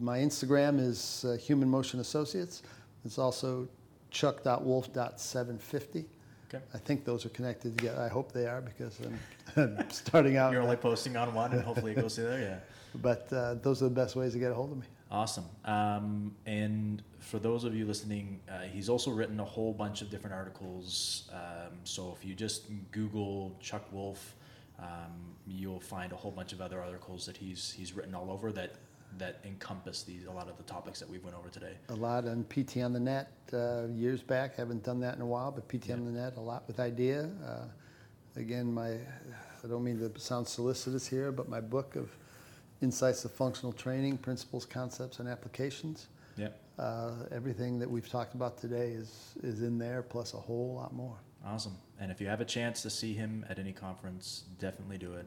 [0.00, 2.62] my Instagram is uh, Human Motion Associates.
[3.04, 3.68] It's also
[4.10, 6.06] chuck.wolf.750.
[6.48, 6.64] Okay.
[6.72, 8.00] I think those are connected together.
[8.00, 9.18] I hope they are because I'm,
[9.78, 10.52] I'm starting out.
[10.52, 12.40] You're only posting on one, and hopefully it goes to there.
[12.40, 12.58] Yeah.
[13.02, 14.86] But uh, those are the best ways to get a hold of me.
[15.10, 15.44] Awesome.
[15.66, 20.08] Um, and for those of you listening, uh, he's also written a whole bunch of
[20.08, 21.28] different articles.
[21.30, 24.34] Um, so if you just Google Chuck Wolf,
[24.78, 28.52] um, you'll find a whole bunch of other articles that he's he's written all over
[28.52, 28.74] that
[29.16, 31.72] that encompass these a lot of the topics that we've went over today.
[31.88, 34.56] A lot on PT on the net uh, years back.
[34.56, 37.30] Haven't done that in a while, but PT on the net a lot with IDEA.
[37.44, 37.64] Uh,
[38.36, 42.10] again, my I don't mean to sound solicitous here, but my book of
[42.80, 46.06] insights of functional training, principles, concepts, and applications.
[46.36, 46.48] Yeah.
[46.78, 50.94] Uh, everything that we've talked about today is is in there, plus a whole lot
[50.94, 51.16] more.
[51.46, 51.76] Awesome.
[52.00, 55.26] And if you have a chance to see him at any conference, definitely do it.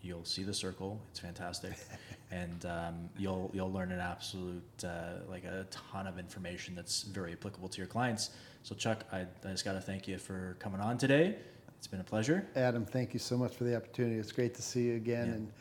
[0.00, 1.72] You'll see the circle; it's fantastic,
[2.30, 7.32] and um, you'll you'll learn an absolute uh, like a ton of information that's very
[7.32, 8.30] applicable to your clients.
[8.62, 11.36] So, Chuck, I, I just got to thank you for coming on today.
[11.76, 12.46] It's been a pleasure.
[12.54, 14.16] Adam, thank you so much for the opportunity.
[14.18, 15.34] It's great to see you again, Yeah.
[15.34, 15.52] and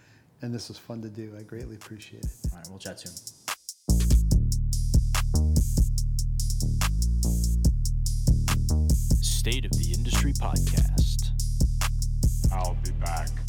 [0.44, 1.34] and this was fun to do.
[1.38, 2.32] I greatly appreciate it.
[2.52, 3.47] All right, we'll chat soon.
[9.48, 11.32] State of the Industry Podcast.
[12.52, 13.47] I'll be back.